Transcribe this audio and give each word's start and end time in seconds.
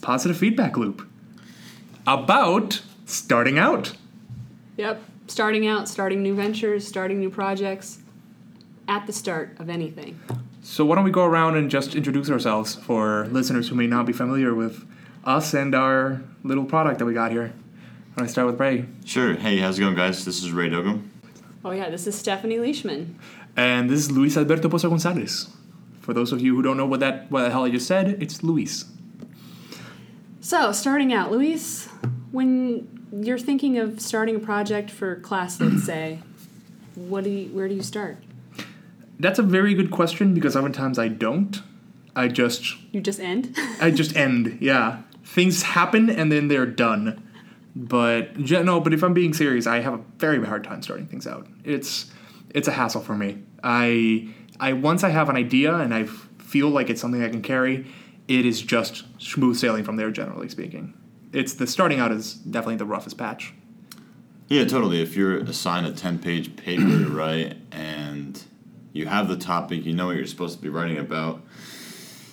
Positive 0.00 0.36
feedback 0.36 0.76
loop 0.76 1.08
about 2.06 2.82
starting 3.06 3.58
out. 3.58 3.94
Yep. 4.76 5.02
Starting 5.26 5.66
out, 5.66 5.88
starting 5.88 6.22
new 6.22 6.34
ventures, 6.34 6.86
starting 6.86 7.18
new 7.18 7.30
projects 7.30 7.98
at 8.86 9.06
the 9.06 9.12
start 9.12 9.58
of 9.58 9.70
anything. 9.70 10.20
So 10.62 10.84
why 10.84 10.96
don't 10.96 11.04
we 11.04 11.10
go 11.10 11.24
around 11.24 11.56
and 11.56 11.70
just 11.70 11.94
introduce 11.94 12.30
ourselves 12.30 12.74
for 12.74 13.26
listeners 13.28 13.68
who 13.68 13.74
may 13.74 13.86
not 13.86 14.04
be 14.04 14.12
familiar 14.12 14.54
with 14.54 14.84
us 15.24 15.54
and 15.54 15.74
our 15.74 16.22
little 16.42 16.64
product 16.64 16.98
that 16.98 17.06
we 17.06 17.14
got 17.14 17.32
here. 17.32 17.54
I 18.16 18.20
want 18.20 18.28
to 18.28 18.32
start 18.32 18.46
with 18.46 18.60
Ray. 18.60 18.84
Sure. 19.06 19.34
Hey, 19.34 19.56
how's 19.56 19.78
it 19.78 19.82
going, 19.82 19.94
guys? 19.94 20.24
This 20.24 20.42
is 20.42 20.52
Ray 20.52 20.68
Dogum. 20.68 21.08
Oh, 21.64 21.70
yeah, 21.70 21.88
this 21.88 22.06
is 22.06 22.14
Stephanie 22.14 22.58
Leishman. 22.58 23.18
And 23.56 23.88
this 23.88 24.00
is 24.00 24.10
Luis 24.10 24.36
Alberto 24.36 24.68
Pozo 24.68 24.90
Gonzalez. 24.90 25.48
For 26.00 26.12
those 26.12 26.30
of 26.32 26.40
you 26.42 26.54
who 26.54 26.62
don't 26.62 26.76
know 26.76 26.84
what 26.84 27.00
that 27.00 27.30
what 27.30 27.44
the 27.44 27.50
hell 27.50 27.64
I 27.64 27.70
just 27.70 27.86
said, 27.86 28.22
it's 28.22 28.42
Luis. 28.42 28.84
So, 30.40 30.72
starting 30.72 31.14
out, 31.14 31.30
Luis, 31.30 31.86
when 32.32 33.08
you're 33.10 33.38
thinking 33.38 33.78
of 33.78 34.00
starting 34.02 34.36
a 34.36 34.40
project 34.40 34.90
for 34.90 35.16
class, 35.20 35.58
let's 35.58 35.84
say, 35.92 36.18
what 36.94 37.24
do 37.24 37.30
you, 37.30 37.48
where 37.48 37.66
do 37.66 37.74
you 37.74 37.82
start? 37.82 38.18
That's 39.18 39.38
a 39.38 39.42
very 39.42 39.72
good 39.72 39.90
question 39.90 40.34
because 40.34 40.56
oftentimes 40.56 40.98
I 40.98 41.08
don't. 41.08 41.62
I 42.14 42.28
just 42.28 42.76
You 42.92 43.00
just 43.00 43.20
end? 43.20 43.56
I 43.80 43.90
just 43.90 44.14
end. 44.16 44.58
Yeah, 44.60 45.00
things 45.24 45.62
happen 45.62 46.10
and 46.10 46.30
then 46.30 46.48
they're 46.48 46.66
done. 46.66 47.22
But 47.76 48.38
no, 48.38 48.80
but 48.80 48.92
if 48.94 49.02
I'm 49.02 49.14
being 49.14 49.34
serious, 49.34 49.66
I 49.66 49.80
have 49.80 49.94
a 49.94 50.00
very 50.18 50.44
hard 50.44 50.64
time 50.64 50.82
starting 50.82 51.06
things 51.06 51.26
out. 51.26 51.46
It's 51.64 52.10
it's 52.50 52.68
a 52.68 52.72
hassle 52.72 53.00
for 53.00 53.16
me. 53.16 53.42
I 53.62 54.28
I 54.60 54.74
once 54.74 55.02
I 55.02 55.08
have 55.08 55.28
an 55.28 55.36
idea 55.36 55.74
and 55.74 55.92
I 55.92 56.04
feel 56.04 56.68
like 56.68 56.88
it's 56.88 57.00
something 57.00 57.22
I 57.22 57.28
can 57.28 57.42
carry, 57.42 57.86
it 58.28 58.46
is 58.46 58.62
just 58.62 59.04
smooth 59.20 59.56
sailing 59.56 59.82
from 59.82 59.96
there. 59.96 60.10
Generally 60.10 60.50
speaking, 60.50 60.94
it's 61.32 61.54
the 61.54 61.66
starting 61.66 61.98
out 61.98 62.12
is 62.12 62.34
definitely 62.34 62.76
the 62.76 62.86
roughest 62.86 63.18
patch. 63.18 63.52
Yeah, 64.48 64.64
totally. 64.66 65.02
If 65.02 65.16
you're 65.16 65.38
assigned 65.38 65.86
a 65.86 65.92
10 65.92 66.18
page 66.18 66.54
paper 66.56 66.82
to 66.82 67.08
write 67.08 67.56
and 67.72 68.40
you 68.92 69.06
have 69.06 69.28
the 69.28 69.36
topic, 69.36 69.84
you 69.84 69.94
know 69.94 70.06
what 70.06 70.16
you're 70.16 70.26
supposed 70.26 70.56
to 70.56 70.62
be 70.62 70.68
writing 70.68 70.98
about, 70.98 71.42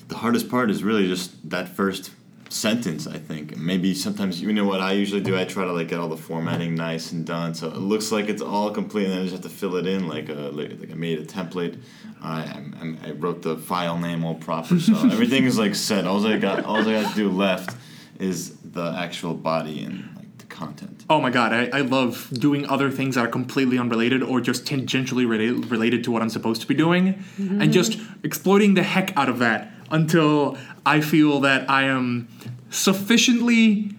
the 0.10 0.18
hardest 0.18 0.50
part 0.50 0.70
is 0.70 0.84
really 0.84 1.08
just 1.08 1.50
that 1.50 1.70
first 1.70 2.12
sentence, 2.52 3.08
I 3.08 3.18
think. 3.18 3.56
Maybe 3.58 3.94
sometimes, 3.94 4.42
you 4.42 4.52
know 4.52 4.66
what 4.66 4.82
I 4.82 4.92
usually 4.92 5.22
do? 5.22 5.38
I 5.38 5.46
try 5.46 5.64
to 5.64 5.72
like 5.72 5.88
get 5.88 6.00
all 6.00 6.10
the 6.10 6.18
formatting 6.18 6.76
nice 6.76 7.12
and 7.12 7.26
done 7.26 7.54
so 7.54 7.68
it 7.68 7.78
looks 7.78 8.12
like 8.12 8.30
it's 8.30 8.42
all 8.42 8.72
complete 8.72 9.06
and 9.06 9.14
then 9.14 9.20
I 9.20 9.24
just 9.24 9.34
have 9.34 9.44
to 9.44 9.50
fill 9.50 9.76
it 9.78 9.88
in 9.88 10.08
like, 10.08 10.30
a, 10.30 10.34
like, 10.34 10.80
like 10.80 10.92
I 10.92 10.96
made 10.96 11.20
a 11.20 11.26
template. 11.26 11.82
I, 12.22 12.42
I'm, 12.44 13.00
I 13.04 13.12
wrote 13.12 13.42
the 13.42 13.58
file 13.58 13.98
name 13.98 14.24
all 14.24 14.36
proper, 14.36 14.80
so 14.80 14.94
everything 15.12 15.46
is 15.46 15.58
like 15.58 15.76
set. 15.76 16.06
All 16.06 16.26
I 16.28 16.38
got, 16.38 16.66
all 16.66 16.78
I 16.78 17.02
got 17.02 17.10
to 17.10 17.16
do 17.16 17.30
left 17.30 17.76
is 18.20 18.56
the 18.58 18.94
actual 18.98 19.34
body 19.34 19.84
and 19.84 20.08
like 20.16 20.38
the 20.38 20.46
content. 20.46 21.06
Oh 21.10 21.20
my 21.20 21.32
god, 21.32 21.54
I, 21.54 21.80
I 21.80 21.82
love 21.82 22.30
doing 22.32 22.68
other 22.68 22.92
things 22.92 23.16
that 23.16 23.26
are 23.26 23.30
completely 23.30 23.80
unrelated 23.80 24.22
or 24.22 24.40
just 24.42 24.66
tangentially 24.66 25.28
related, 25.28 25.72
related 25.72 26.04
to 26.04 26.12
what 26.12 26.22
I'm 26.22 26.30
supposed 26.30 26.62
to 26.62 26.68
be 26.68 26.76
doing, 26.76 27.08
and 27.08 27.50
mm-hmm. 27.50 27.72
just 27.72 27.98
exploiting 28.24 28.76
the 28.76 28.84
heck 28.84 29.16
out 29.18 29.30
of 29.30 29.40
that 29.40 29.74
until 29.92 30.58
I 30.86 31.02
feel 31.02 31.42
that 31.42 31.70
I 31.70 31.84
am 31.84 32.28
sufficiently 32.70 33.92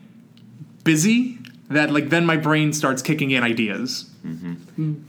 busy 0.84 1.38
that 1.68 1.90
like 1.90 2.08
then 2.08 2.26
my 2.26 2.36
brain 2.36 2.72
starts 2.72 3.02
kicking 3.02 3.30
in 3.30 3.42
ideas. 3.42 4.10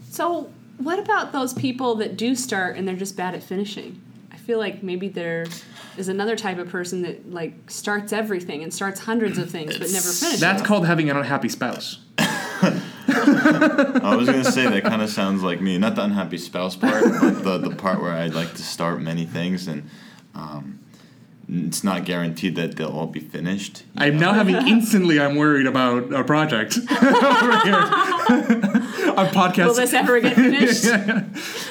So, 0.09 0.52
what 0.78 1.00
about 1.00 1.31
those 1.31 1.53
people 1.53 1.95
that 1.95 2.17
do 2.17 2.36
start 2.36 2.78
and 2.78 2.88
they're 2.88 2.95
just 2.95 3.16
bad 3.16 3.36
at 3.36 3.44
finishing? 3.44 4.02
I 4.31 4.38
feel 4.38 4.59
like 4.59 4.84
maybe 4.84 5.08
there 5.08 5.45
is 5.98 6.09
another 6.09 6.36
type 6.36 6.58
of 6.58 6.70
person 6.70 7.03
that 7.03 7.31
like 7.31 7.53
starts 7.69 8.12
everything 8.12 8.63
and 8.63 8.74
starts 8.74 9.00
hundreds 9.00 9.38
of 9.38 9.50
things 9.50 9.78
but 9.78 9.90
never 9.91 10.09
finishes. 10.09 10.40
That's 10.40 10.62
called 10.62 10.86
having 10.86 11.09
an 11.09 11.18
unhappy 11.18 11.50
spouse. 11.50 12.00
I 12.18 14.16
was 14.18 14.28
gonna 14.28 14.44
say 14.44 14.68
that 14.68 14.84
kind 14.84 15.02
of 15.02 15.09
sounds 15.09 15.44
like 15.44 15.62
me. 15.62 15.78
Not 15.78 15.96
the 15.96 16.03
unhappy 16.03 16.38
spouse 16.38 16.75
part, 16.75 17.03
but 17.03 17.44
the, 17.44 17.57
the 17.57 17.75
part 17.75 18.02
where 18.02 18.12
I 18.12 18.28
like 18.28 18.53
to 18.56 18.63
start 18.63 19.02
many 19.02 19.25
things 19.25 19.68
and 19.68 19.90
um, 20.36 20.80
it's 21.56 21.84
not 21.84 22.03
guaranteed 22.06 22.56
that 22.56 22.75
they'll 22.75 22.88
all 22.90 23.08
be 23.08 23.19
finished. 23.19 23.84
I'm 23.96 24.18
know? 24.18 24.31
now 24.31 24.34
having 24.34 24.56
instantly 24.68 25.19
I'm 25.19 25.36
worried 25.36 25.68
about 25.68 26.14
our 26.14 26.24
project 26.24 26.78
over 26.91 27.59
here. 27.59 27.74
our 29.18 29.28
podcast. 29.28 29.68
Will 29.68 29.74
this 29.75 29.94
ever 29.94 30.19
get 30.19 30.36
finished? 30.36 30.86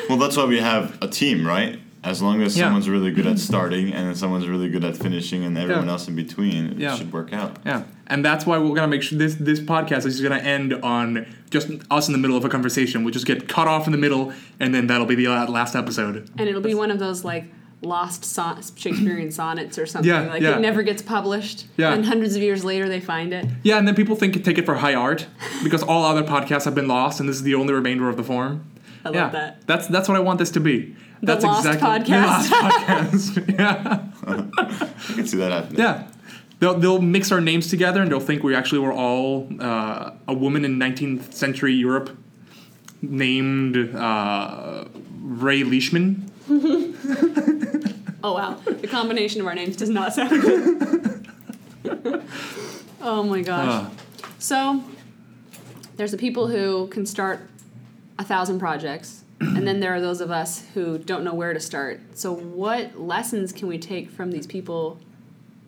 Well, 0.09 0.19
that's 0.19 0.37
why 0.37 0.44
we 0.44 0.60
have 0.60 0.97
a 1.03 1.09
team, 1.09 1.47
right? 1.47 1.78
As 2.04 2.21
long 2.21 2.42
as 2.42 2.56
Yeah. 2.56 2.65
someone's 2.65 2.88
really 2.88 3.12
good 3.12 3.26
at 3.28 3.38
starting 3.38 3.92
and 3.92 4.09
then 4.09 4.15
someone's 4.16 4.48
really 4.48 4.69
good 4.69 4.84
at 4.84 4.97
finishing 4.97 5.44
and 5.44 5.56
everyone 5.56 5.87
Yeah. 5.87 5.92
else 5.92 6.09
in 6.09 6.16
between, 6.16 6.66
it 6.72 6.78
Yeah. 6.78 6.97
should 6.97 7.12
work 7.12 7.32
out. 7.32 7.59
Yeah, 7.65 7.82
and 8.09 8.25
that's 8.25 8.44
why 8.44 8.59
we're 8.59 8.75
gonna 8.75 8.88
make 8.88 9.03
sure 9.03 9.16
this 9.19 9.37
this 9.37 9.60
podcast 9.60 10.04
is 10.06 10.21
gonna 10.21 10.37
end 10.38 10.75
on 10.82 11.26
just 11.50 11.69
us 11.91 12.09
in 12.09 12.12
the 12.12 12.19
middle 12.19 12.37
of 12.37 12.44
a 12.44 12.48
conversation. 12.48 13.04
We'll 13.04 13.12
just 13.12 13.26
get 13.26 13.47
cut 13.48 13.69
off 13.69 13.87
in 13.87 13.92
the 13.92 13.98
middle, 13.98 14.32
and 14.59 14.75
then 14.75 14.88
that'll 14.88 15.06
be 15.06 15.15
the 15.15 15.28
uh, 15.28 15.47
last 15.48 15.76
episode. 15.76 16.28
and 16.38 16.48
it'll 16.48 16.60
be 16.60 16.75
one 16.75 16.91
of 16.91 16.98
those 16.98 17.22
like 17.25 17.44
lost 17.82 18.25
son- 18.25 18.62
Shakespearean 18.76 19.31
sonnets 19.31 19.78
or 19.78 19.87
something. 19.87 20.09
Yeah, 20.09 20.22
like 20.28 20.43
yeah. 20.43 20.56
it 20.56 20.60
never 20.60 20.82
gets 20.82 21.03
published. 21.03 21.66
Yeah. 21.76 21.93
And 21.93 22.06
hundreds 22.06 22.37
of 22.37 22.43
years 22.43 22.65
later 22.65 22.88
they 22.88 23.00
find 23.00 23.32
it. 23.32 23.47
Yeah, 23.62 23.78
and 23.78 23.87
then 23.87 23.94
people 23.94 24.16
think 24.16 24.43
take 24.44 24.59
it 24.59 24.65
for 24.65 24.76
high 24.76 24.94
art 24.94 25.26
because 25.62 25.82
all 25.82 26.04
other 26.04 26.22
podcasts 26.22 26.65
have 26.65 26.75
been 26.75 26.88
lost, 26.88 27.21
and 27.21 27.28
this 27.28 27.37
is 27.37 27.42
the 27.42 27.54
only 27.54 27.75
remainder 27.75 28.09
of 28.09 28.16
the 28.16 28.25
form. 28.25 28.71
I 29.04 29.09
love 29.09 29.15
yeah, 29.16 29.28
that. 29.31 29.66
that's 29.66 29.88
that's 29.88 30.09
what 30.09 30.16
I 30.16 30.21
want 30.21 30.38
this 30.38 30.50
to 30.53 30.60
be. 30.60 30.97
The 31.21 31.26
that's 31.26 31.44
lost 31.44 31.66
exactly 31.66 31.88
podcast. 31.88 32.48
the 32.48 32.56
last 32.56 33.34
podcast. 33.34 33.59
yeah, 33.59 34.06
I 35.09 35.15
can 35.15 35.26
see 35.26 35.37
that 35.38 35.53
happening. 35.53 35.81
yeah. 35.81 36.09
They'll, 36.59 36.78
they'll 36.78 37.00
mix 37.00 37.32
our 37.32 37.41
names 37.41 37.66
together 37.66 38.03
and 38.03 38.09
they'll 38.09 38.21
think 38.21 38.44
we 38.44 38.54
actually 38.54 38.78
were 38.78 38.92
all 38.92 39.48
uh, 39.59 40.12
a 40.28 40.32
woman 40.32 40.65
in 40.65 40.78
19th 40.78 41.34
century 41.34 41.75
Europe 41.75 42.16
named 43.03 43.92
uh, 43.97 44.84
Ray 45.21 45.65
Leishman. 45.65 46.31
Oh 48.25 48.34
wow. 48.34 48.55
the 48.65 48.88
combination 48.88 49.41
of 49.41 49.47
our 49.47 49.55
names 49.55 49.77
does 49.77 49.91
not 49.91 50.15
sound 50.15 50.31
good. 50.43 51.28
oh 53.00 53.22
my 53.22 53.43
gosh. 53.43 53.84
Uh, 53.84 53.91
So 54.38 54.84
there's 55.97 56.10
the 56.12 56.19
people 56.19 56.49
who 56.49 56.88
can 56.88 57.06
start 57.06 57.49
a 58.19 58.25
thousand 58.25 58.59
projects, 58.59 59.25
and 59.41 59.66
then 59.66 59.81
there 59.81 59.93
are 59.93 60.00
those 60.00 60.21
of 60.21 60.31
us 60.31 60.65
who 60.75 60.99
don't 60.99 61.25
know 61.25 61.34
where 61.34 61.53
to 61.53 61.60
start. 61.60 62.00
So 62.15 62.33
what 62.33 63.00
lessons 63.00 63.53
can 63.53 63.66
we 63.66 63.78
take 63.78 64.10
from 64.10 64.31
these 64.31 64.47
people 64.47 64.99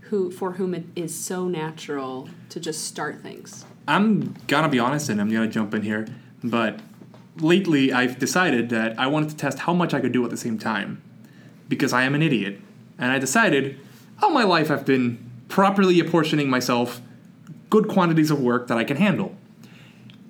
who 0.03 0.31
for 0.31 0.53
whom 0.53 0.75
it 0.75 0.85
is 0.95 1.15
so 1.15 1.49
natural 1.49 2.29
to 2.51 2.61
just 2.61 2.85
start 2.85 3.21
things? 3.21 3.65
I'm 3.89 4.35
gonna 4.47 4.69
be 4.69 4.79
honest 4.79 5.09
and 5.09 5.21
I'm 5.21 5.31
gonna 5.31 5.49
jump 5.49 5.75
in 5.75 5.83
here, 5.83 6.07
but 6.43 6.81
lately 7.39 7.93
I've 7.93 8.19
decided 8.19 8.71
that 8.71 8.99
I 8.99 9.09
wanted 9.09 9.31
to 9.31 9.37
test 9.37 9.59
how 9.61 9.75
much 9.75 9.93
I 9.93 10.01
could 10.01 10.13
do 10.13 10.25
at 10.25 10.31
the 10.31 10.37
same 10.37 10.57
time 10.59 11.03
because 11.69 11.93
I 11.93 12.03
am 12.03 12.15
an 12.15 12.23
idiot. 12.23 12.61
And 12.99 13.11
I 13.11 13.19
decided 13.19 13.79
all 14.23 14.31
my 14.31 14.45
life 14.45 14.71
I've 14.71 14.87
been 14.87 15.31
properly 15.49 16.01
apportioning 16.01 16.49
myself 16.49 17.01
good 17.71 17.89
quantities 17.89 18.31
of 18.31 18.41
work 18.41 18.69
that 18.69 18.79
I 18.79 18.85
can 18.85 18.97
handle. 18.97 19.35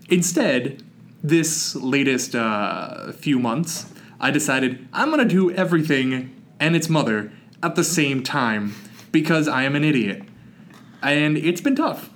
Instead, 0.09 0.83
this 1.23 1.75
latest 1.75 2.34
uh, 2.34 3.12
few 3.12 3.39
months, 3.39 3.93
I 4.21 4.31
decided 4.31 4.87
I'm 4.93 5.11
gonna 5.11 5.25
do 5.25 5.50
everything 5.50 6.34
and 6.61 6.77
its 6.77 6.89
mother 6.89 7.33
at 7.62 7.75
the 7.75 7.84
same 7.84 8.23
time 8.23 8.75
because 9.12 9.49
I 9.49 9.62
am 9.62 9.75
an 9.75 9.84
idiot. 9.84 10.23
And 11.03 11.37
it's 11.37 11.61
been 11.61 11.77
tough. 11.77 12.11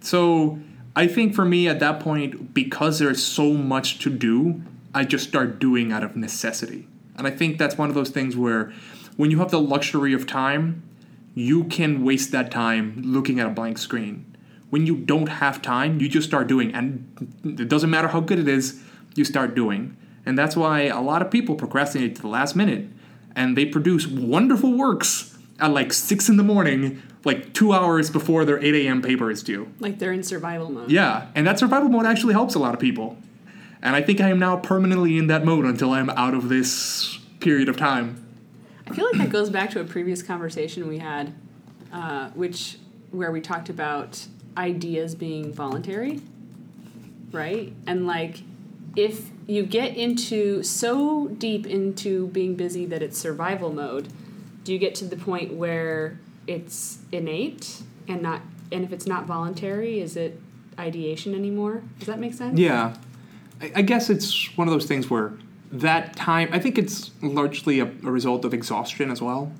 So 0.00 0.58
I 0.94 1.06
think 1.06 1.34
for 1.34 1.44
me 1.44 1.68
at 1.68 1.80
that 1.80 2.00
point, 2.00 2.52
because 2.54 2.98
there's 2.98 3.22
so 3.22 3.54
much 3.54 3.98
to 4.00 4.10
do, 4.10 4.62
I 4.94 5.04
just 5.04 5.28
start 5.28 5.58
doing 5.58 5.92
out 5.92 6.02
of 6.02 6.16
necessity. 6.16 6.86
And 7.24 7.32
I 7.32 7.36
think 7.36 7.56
that's 7.56 7.78
one 7.78 7.88
of 7.88 7.94
those 7.94 8.10
things 8.10 8.36
where 8.36 8.72
when 9.16 9.30
you 9.30 9.38
have 9.38 9.52
the 9.52 9.60
luxury 9.60 10.12
of 10.12 10.26
time, 10.26 10.82
you 11.36 11.62
can 11.62 12.04
waste 12.04 12.32
that 12.32 12.50
time 12.50 13.00
looking 13.04 13.38
at 13.38 13.46
a 13.46 13.50
blank 13.50 13.78
screen. 13.78 14.36
When 14.70 14.86
you 14.86 14.96
don't 14.96 15.28
have 15.28 15.62
time, 15.62 16.00
you 16.00 16.08
just 16.08 16.26
start 16.26 16.48
doing. 16.48 16.74
And 16.74 17.30
it 17.44 17.68
doesn't 17.68 17.90
matter 17.90 18.08
how 18.08 18.18
good 18.18 18.40
it 18.40 18.48
is, 18.48 18.82
you 19.14 19.24
start 19.24 19.54
doing. 19.54 19.96
And 20.26 20.36
that's 20.36 20.56
why 20.56 20.86
a 20.86 21.00
lot 21.00 21.22
of 21.22 21.30
people 21.30 21.54
procrastinate 21.54 22.16
to 22.16 22.22
the 22.22 22.28
last 22.28 22.56
minute 22.56 22.88
and 23.36 23.56
they 23.56 23.66
produce 23.66 24.04
wonderful 24.08 24.76
works 24.76 25.38
at 25.60 25.70
like 25.70 25.92
6 25.92 26.28
in 26.28 26.36
the 26.38 26.42
morning, 26.42 27.02
like 27.24 27.54
two 27.54 27.72
hours 27.72 28.10
before 28.10 28.44
their 28.44 28.58
8 28.58 28.74
a.m. 28.84 29.00
paper 29.00 29.30
is 29.30 29.44
due. 29.44 29.72
Like 29.78 30.00
they're 30.00 30.12
in 30.12 30.24
survival 30.24 30.72
mode. 30.72 30.90
Yeah, 30.90 31.28
and 31.36 31.46
that 31.46 31.60
survival 31.60 31.88
mode 31.88 32.04
actually 32.04 32.34
helps 32.34 32.56
a 32.56 32.58
lot 32.58 32.74
of 32.74 32.80
people. 32.80 33.16
And 33.82 33.96
I 33.96 34.02
think 34.02 34.20
I 34.20 34.28
am 34.30 34.38
now 34.38 34.56
permanently 34.56 35.18
in 35.18 35.26
that 35.26 35.44
mode 35.44 35.64
until 35.64 35.92
I'm 35.92 36.10
out 36.10 36.34
of 36.34 36.48
this 36.48 37.18
period 37.40 37.68
of 37.68 37.76
time. 37.76 38.24
I 38.86 38.94
feel 38.94 39.06
like 39.06 39.18
that 39.18 39.30
goes 39.30 39.50
back 39.50 39.70
to 39.70 39.80
a 39.80 39.84
previous 39.84 40.22
conversation 40.22 40.86
we 40.86 40.98
had, 40.98 41.34
uh, 41.92 42.30
which 42.30 42.78
where 43.10 43.32
we 43.32 43.40
talked 43.40 43.68
about 43.68 44.26
ideas 44.56 45.14
being 45.14 45.52
voluntary, 45.52 46.20
right? 47.32 47.72
And 47.86 48.06
like 48.06 48.42
if 48.96 49.30
you 49.46 49.64
get 49.64 49.96
into 49.96 50.62
so 50.62 51.28
deep 51.28 51.66
into 51.66 52.28
being 52.28 52.54
busy 52.54 52.86
that 52.86 53.02
it's 53.02 53.18
survival 53.18 53.72
mode, 53.72 54.08
do 54.64 54.72
you 54.72 54.78
get 54.78 54.94
to 54.96 55.04
the 55.04 55.16
point 55.16 55.54
where 55.54 56.18
it's 56.46 56.98
innate 57.10 57.82
and 58.08 58.22
not 58.22 58.42
and 58.70 58.84
if 58.84 58.92
it's 58.92 59.06
not 59.06 59.26
voluntary, 59.26 60.00
is 60.00 60.16
it 60.16 60.40
ideation 60.78 61.34
anymore? 61.34 61.82
Does 61.98 62.06
that 62.06 62.18
make 62.18 62.34
sense? 62.34 62.58
Yeah, 62.58 62.96
I, 63.62 63.72
I 63.76 63.82
guess 63.82 64.10
it's 64.10 64.54
one 64.56 64.68
of 64.68 64.72
those 64.74 64.86
things 64.86 65.08
where 65.08 65.32
that 65.70 66.14
time. 66.16 66.48
I 66.52 66.58
think 66.58 66.76
it's 66.76 67.10
largely 67.22 67.80
a, 67.80 67.84
a 67.86 68.10
result 68.10 68.44
of 68.44 68.52
exhaustion 68.52 69.10
as 69.10 69.22
well. 69.22 69.52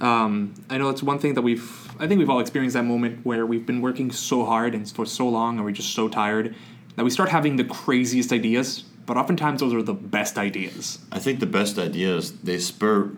Um, 0.00 0.54
I 0.70 0.78
know 0.78 0.90
it's 0.90 1.02
one 1.02 1.18
thing 1.18 1.34
that 1.34 1.42
we've. 1.42 1.88
I 2.00 2.06
think 2.06 2.18
we've 2.18 2.30
all 2.30 2.40
experienced 2.40 2.74
that 2.74 2.84
moment 2.84 3.24
where 3.24 3.44
we've 3.46 3.66
been 3.66 3.80
working 3.80 4.10
so 4.12 4.44
hard 4.44 4.74
and 4.74 4.88
for 4.90 5.06
so 5.06 5.28
long, 5.28 5.56
and 5.56 5.64
we're 5.64 5.72
just 5.72 5.94
so 5.94 6.08
tired 6.08 6.54
that 6.96 7.04
we 7.04 7.10
start 7.10 7.28
having 7.30 7.56
the 7.56 7.64
craziest 7.64 8.32
ideas. 8.32 8.84
But 9.06 9.16
oftentimes, 9.16 9.60
those 9.60 9.72
are 9.72 9.82
the 9.82 9.94
best 9.94 10.36
ideas. 10.36 10.98
I 11.10 11.18
think 11.18 11.40
the 11.40 11.46
best 11.46 11.78
ideas 11.78 12.32
they 12.42 12.58
spur 12.58 13.10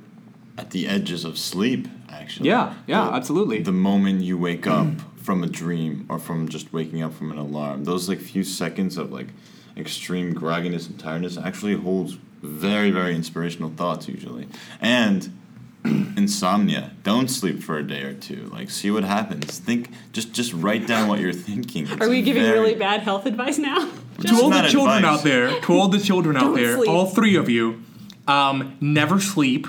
at 0.56 0.70
the 0.70 0.86
edges 0.86 1.24
of 1.24 1.36
sleep. 1.36 1.88
Actually, 2.08 2.48
Yeah, 2.48 2.74
yeah, 2.86 3.06
The- 3.06 3.12
absolutely. 3.14 3.62
The 3.62 3.72
moment 3.72 4.20
you 4.22 4.38
wake 4.38 4.66
up 4.66 4.86
from 5.30 5.44
a 5.44 5.46
dream 5.46 6.04
or 6.08 6.18
from 6.18 6.48
just 6.48 6.72
waking 6.72 7.04
up 7.04 7.14
from 7.14 7.30
an 7.30 7.38
alarm, 7.38 7.84
those 7.84 8.08
like 8.08 8.18
few 8.18 8.42
seconds 8.42 8.96
of 8.96 9.12
like 9.12 9.28
extreme 9.76 10.34
grogginess 10.34 10.88
and 10.88 10.98
tiredness 10.98 11.38
actually 11.38 11.76
holds 11.76 12.18
very 12.42 12.90
very 12.90 13.14
inspirational 13.14 13.70
thoughts 13.70 14.08
usually. 14.08 14.48
And 14.80 15.32
insomnia, 15.84 16.90
don't 17.04 17.28
sleep 17.28 17.62
for 17.62 17.78
a 17.78 17.82
day 17.86 18.02
or 18.02 18.12
two. 18.12 18.50
Like 18.52 18.70
see 18.70 18.90
what 18.90 19.04
happens. 19.04 19.60
Think 19.60 19.90
just 20.12 20.32
just 20.32 20.52
write 20.52 20.88
down 20.88 21.06
what 21.06 21.20
you're 21.20 21.32
thinking. 21.32 21.86
It's 21.86 22.00
Are 22.04 22.08
we 22.08 22.22
giving 22.22 22.42
very- 22.42 22.58
really 22.58 22.74
bad 22.74 23.02
health 23.02 23.24
advice 23.24 23.56
now? 23.56 23.88
to 24.22 24.34
all 24.34 24.50
the 24.50 24.62
children 24.68 24.96
advice. 24.96 25.18
out 25.18 25.22
there, 25.22 25.60
to 25.60 25.72
all 25.74 25.86
the 25.86 26.00
children 26.00 26.36
out 26.36 26.56
there, 26.56 26.74
sleep. 26.76 26.90
all 26.90 27.06
three 27.06 27.36
of 27.36 27.48
you, 27.48 27.84
um, 28.26 28.76
never 28.80 29.20
sleep. 29.20 29.68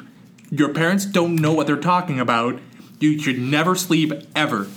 Your 0.50 0.74
parents 0.74 1.06
don't 1.06 1.36
know 1.36 1.54
what 1.54 1.68
they're 1.68 1.78
talking 1.78 2.20
about. 2.20 2.60
You 3.00 3.20
should 3.20 3.38
never 3.40 3.76
sleep 3.76 4.12
ever. 4.36 4.68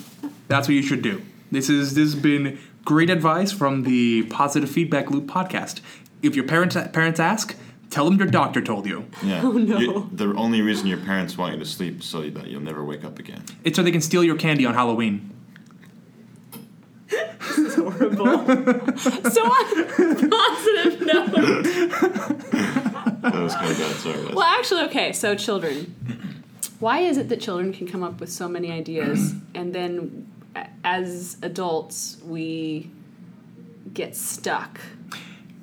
That's 0.48 0.68
what 0.68 0.74
you 0.74 0.82
should 0.82 1.02
do. 1.02 1.22
This 1.50 1.68
is 1.70 1.94
this 1.94 2.12
has 2.12 2.20
been 2.22 2.58
great 2.84 3.10
advice 3.10 3.52
from 3.52 3.82
the 3.84 4.24
Positive 4.24 4.68
Feedback 4.70 5.10
Loop 5.10 5.26
podcast. 5.26 5.80
If 6.22 6.34
your 6.36 6.44
parents 6.46 6.76
parents 6.92 7.20
ask, 7.20 7.54
tell 7.90 8.04
them 8.06 8.18
your 8.18 8.26
doctor 8.28 8.60
told 8.60 8.86
you. 8.86 9.04
Yeah. 9.22 9.42
Oh, 9.44 9.52
no. 9.52 9.78
You- 9.78 10.10
the 10.12 10.34
only 10.34 10.60
reason 10.62 10.86
your 10.86 10.98
parents 10.98 11.36
want 11.38 11.52
you 11.54 11.58
to 11.60 11.64
sleep 11.66 12.00
is 12.00 12.06
so 12.06 12.28
that 12.30 12.48
you'll 12.48 12.60
never 12.62 12.84
wake 12.84 13.04
up 13.04 13.18
again. 13.18 13.42
It's 13.62 13.76
so 13.76 13.82
they 13.82 13.90
can 13.92 14.00
steal 14.00 14.24
your 14.24 14.36
candy 14.36 14.66
on 14.66 14.74
Halloween. 14.74 15.30
this 17.08 17.58
is 17.58 17.74
horrible. 17.76 18.26
so 19.30 19.42
on 19.44 20.30
positive 20.30 21.00
note. 21.00 21.32
That 23.22 23.34
was 23.34 23.54
kind 23.54 23.70
of 23.70 23.78
bad. 23.78 23.96
Sorry. 23.96 24.24
Well, 24.34 24.42
actually, 24.42 24.82
okay. 24.84 25.12
So 25.12 25.34
children, 25.34 25.94
why 26.80 27.00
is 27.00 27.16
it 27.18 27.28
that 27.28 27.40
children 27.40 27.72
can 27.72 27.86
come 27.86 28.02
up 28.02 28.20
with 28.20 28.30
so 28.30 28.48
many 28.48 28.70
ideas, 28.72 29.34
and 29.54 29.74
then 29.74 30.26
a- 30.33 30.33
as 30.84 31.36
adults 31.42 32.18
we 32.24 32.90
get 33.92 34.14
stuck? 34.14 34.80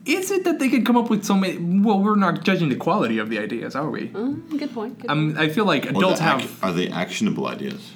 Is 0.06 0.32
it 0.32 0.44
that 0.46 0.58
they 0.58 0.68
could 0.68 0.86
come 0.86 0.98
up 0.98 1.10
with 1.12 1.24
so 1.24 1.36
many? 1.36 1.58
Well, 1.60 2.00
we're 2.00 2.16
not 2.16 2.44
judging 2.44 2.70
the 2.70 2.76
quality 2.76 3.20
of 3.20 3.30
the 3.30 3.38
ideas, 3.38 3.76
are 3.76 3.90
we? 3.90 4.08
Mm, 4.10 4.58
good 4.58 4.74
point. 4.74 5.00
Good 5.00 5.12
Um, 5.12 5.36
I 5.38 5.48
feel 5.48 5.66
like 5.66 5.86
Or 5.86 5.92
the 5.92 5.98
adults 6.00 6.20
ac- 6.22 6.24
have. 6.48 6.64
are 6.64 6.74
they 6.74 6.90
actionable 6.90 7.46
ideas 7.48 7.92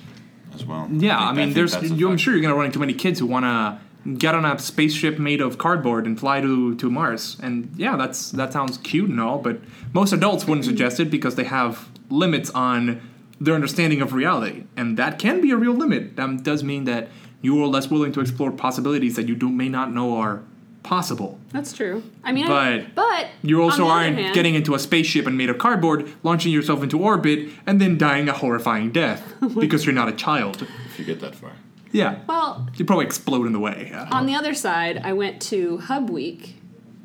as 0.54 0.64
well? 0.66 0.88
Yeah, 0.92 1.18
I, 1.18 1.26
think- 1.28 1.38
mean, 1.38 1.46
think 1.48 1.56
there's. 1.56 1.72
that's 1.74 1.90
a 1.92 1.96
You, 1.96 2.10
I'm 2.12 2.18
sure 2.18 2.34
you're 2.34 2.44
gonna 2.44 2.56
run 2.56 2.68
into 2.68 2.80
many 2.80 2.94
kids 2.94 3.20
who 3.20 3.26
wanna 3.26 3.80
get 4.20 4.36
on 4.36 4.46
a 4.46 4.60
spaceship 4.60 5.18
made 5.18 5.42
of 5.42 5.58
cardboard 5.58 6.06
and 6.06 6.20
fly 6.20 6.40
to, 6.42 6.76
to 6.76 6.92
Mars, 6.92 7.38
and 7.42 7.74
yeah, 7.76 7.96
that's 7.98 8.30
that 8.32 8.54
sounds 8.54 8.78
cute 8.78 9.10
and 9.10 9.20
all, 9.20 9.40
but 9.40 9.60
most 9.94 10.14
adults 10.14 10.46
wouldn't 10.46 10.66
suggest 10.66 11.00
it 11.00 11.10
because 11.10 11.34
they 11.34 11.46
have 11.46 11.90
limits 12.12 12.52
on 12.52 13.02
their 13.40 13.56
understanding 13.56 14.02
of 14.02 14.14
reality, 14.14 14.64
and 14.78 14.98
that 14.98 15.20
can 15.20 15.42
be 15.42 15.52
a 15.52 15.58
real 15.58 15.74
limit. 15.74 16.16
That 16.16 16.44
does 16.44 16.64
mean 16.64 16.86
that 16.86 17.10
you 17.42 17.62
are 17.64 17.68
less 17.68 17.90
willing 17.90 18.12
to 18.14 18.22
explore 18.22 18.52
possibilities 18.52 19.16
that 19.18 19.28
you 19.28 19.36
do 19.36 19.50
may 19.50 19.70
not 19.70 19.92
know 19.92 20.18
are 20.18 20.42
possible. 20.84 21.40
That's 21.52 21.74
true. 21.74 22.04
I 22.24 22.32
mean, 22.32 22.46
I, 22.48 22.80
But 22.80 22.96
but 22.96 23.28
You 23.42 23.62
also 23.64 23.84
on 23.84 23.88
the 23.88 23.94
other 23.94 24.04
aren't 24.06 24.18
hand- 24.20 24.36
getting 24.36 24.56
into 24.56 24.76
a 24.76 24.80
spaceship 24.80 25.26
and 25.26 25.36
made 25.38 25.50
of 25.50 25.58
cardboard, 25.58 26.12
launching 26.24 26.52
yourself 26.52 26.84
into 26.84 27.00
orbit, 27.00 27.50
and 27.66 27.82
then 27.82 27.98
dying 27.98 28.30
a 28.30 28.34
horrifying 28.34 28.92
death 28.92 29.34
because 29.60 29.86
you're 29.86 29.96
not 29.96 30.08
a 30.10 30.14
child. 30.14 30.62
If 30.86 31.00
you 31.00 31.06
get 31.06 31.20
that 31.22 31.36
far. 31.36 31.52
Yeah. 31.92 32.20
Well, 32.28 32.68
You 32.76 32.86
probably 32.86 33.06
explode 33.06 33.46
in 33.48 33.54
the 33.54 33.60
way. 33.60 33.88
Yeah. 33.92 34.08
on 34.12 34.26
the 34.28 34.36
other 34.36 34.54
side, 34.54 35.02
I 35.04 35.14
went 35.14 35.42
to 35.44 35.78
Hub 35.80 36.10
Week 36.10 36.56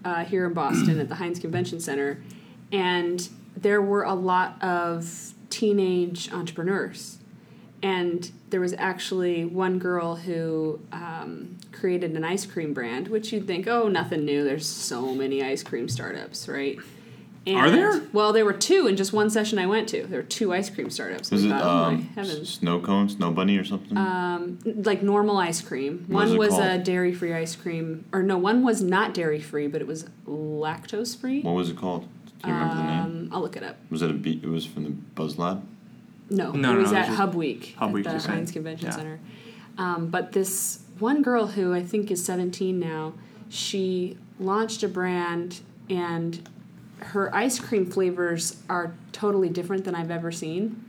uh, 0.04 0.24
here 0.24 0.46
in 0.46 0.52
Boston 0.52 0.98
at 1.00 1.08
the 1.08 1.14
Hynes 1.14 1.38
Convention 1.40 1.80
Center, 1.80 2.22
and 2.72 3.28
there 3.56 3.80
were 3.80 4.02
a 4.02 4.14
lot 4.14 4.62
of 4.62 5.32
teenage 5.50 6.32
entrepreneurs. 6.32 7.18
And 7.82 8.30
there 8.50 8.60
was 8.60 8.74
actually 8.74 9.44
one 9.44 9.78
girl 9.78 10.16
who 10.16 10.80
um, 10.92 11.56
created 11.72 12.12
an 12.12 12.24
ice 12.24 12.44
cream 12.44 12.74
brand, 12.74 13.08
which 13.08 13.32
you'd 13.32 13.46
think, 13.46 13.66
oh, 13.66 13.88
nothing 13.88 14.24
new. 14.24 14.44
There's 14.44 14.66
so 14.66 15.14
many 15.14 15.42
ice 15.42 15.62
cream 15.62 15.88
startups, 15.88 16.46
right? 16.46 16.78
And, 17.46 17.56
Are 17.56 17.70
there? 17.70 18.02
Well, 18.12 18.34
there 18.34 18.44
were 18.44 18.52
two 18.52 18.86
in 18.86 18.96
just 18.96 19.14
one 19.14 19.30
session 19.30 19.58
I 19.58 19.64
went 19.64 19.88
to. 19.90 20.06
There 20.06 20.18
were 20.20 20.26
two 20.26 20.52
ice 20.52 20.68
cream 20.68 20.90
startups. 20.90 21.32
I 21.32 21.36
it 21.36 21.48
thought, 21.48 21.62
oh 21.62 22.22
um, 22.22 22.44
snow 22.44 22.80
cone, 22.80 23.08
snow 23.08 23.30
bunny, 23.30 23.56
or 23.56 23.64
something? 23.64 23.96
Um, 23.96 24.58
like 24.64 25.02
normal 25.02 25.38
ice 25.38 25.62
cream. 25.62 26.04
What 26.08 26.26
one 26.26 26.34
it 26.34 26.38
was 26.38 26.58
a 26.58 26.60
called? 26.60 26.84
dairy 26.84 27.14
free 27.14 27.32
ice 27.32 27.56
cream, 27.56 28.04
or 28.12 28.22
no, 28.22 28.36
one 28.36 28.62
was 28.62 28.82
not 28.82 29.14
dairy 29.14 29.40
free, 29.40 29.68
but 29.68 29.80
it 29.80 29.86
was 29.86 30.04
lactose 30.26 31.18
free. 31.18 31.40
what 31.40 31.52
was 31.54 31.70
it 31.70 31.78
called? 31.78 32.06
Do 32.42 32.48
you 32.48 32.54
remember 32.54 32.74
the 32.76 32.82
name? 32.82 33.00
Um, 33.00 33.28
I'll 33.32 33.40
look 33.42 33.56
it 33.56 33.62
up. 33.62 33.76
Was 33.90 34.02
it 34.02 34.10
a 34.10 34.14
beat? 34.14 34.42
It 34.42 34.48
was 34.48 34.64
from 34.64 34.84
the 34.84 34.90
Buzz 34.90 35.38
Lab. 35.38 35.66
No, 36.30 36.52
No, 36.52 36.70
it 36.70 36.74
no, 36.74 36.78
was 36.80 36.92
no, 36.92 36.96
at 36.98 37.00
it's 37.00 37.08
just- 37.08 37.18
Hub 37.18 37.34
Week 37.34 37.74
Hub 37.78 37.88
at 37.88 37.94
Week, 37.94 38.04
the 38.04 38.10
you're 38.12 38.20
saying. 38.20 38.38
Hynes 38.46 38.52
Convention 38.52 38.86
Yeah. 38.86 38.92
Center. 38.92 39.20
Um, 39.78 40.06
but 40.08 40.32
this 40.32 40.80
one 40.98 41.22
girl 41.22 41.48
who 41.48 41.72
I 41.74 41.82
think 41.82 42.10
is 42.10 42.24
17 42.24 42.78
now, 42.78 43.14
she 43.48 44.16
launched 44.38 44.82
a 44.82 44.88
brand 44.88 45.60
and 45.88 46.48
her 46.98 47.34
ice 47.34 47.58
cream 47.58 47.86
flavors 47.86 48.62
are 48.68 48.94
totally 49.12 49.48
different 49.48 49.84
than 49.84 49.94
I've 49.94 50.10
ever 50.10 50.30
seen. 50.30 50.84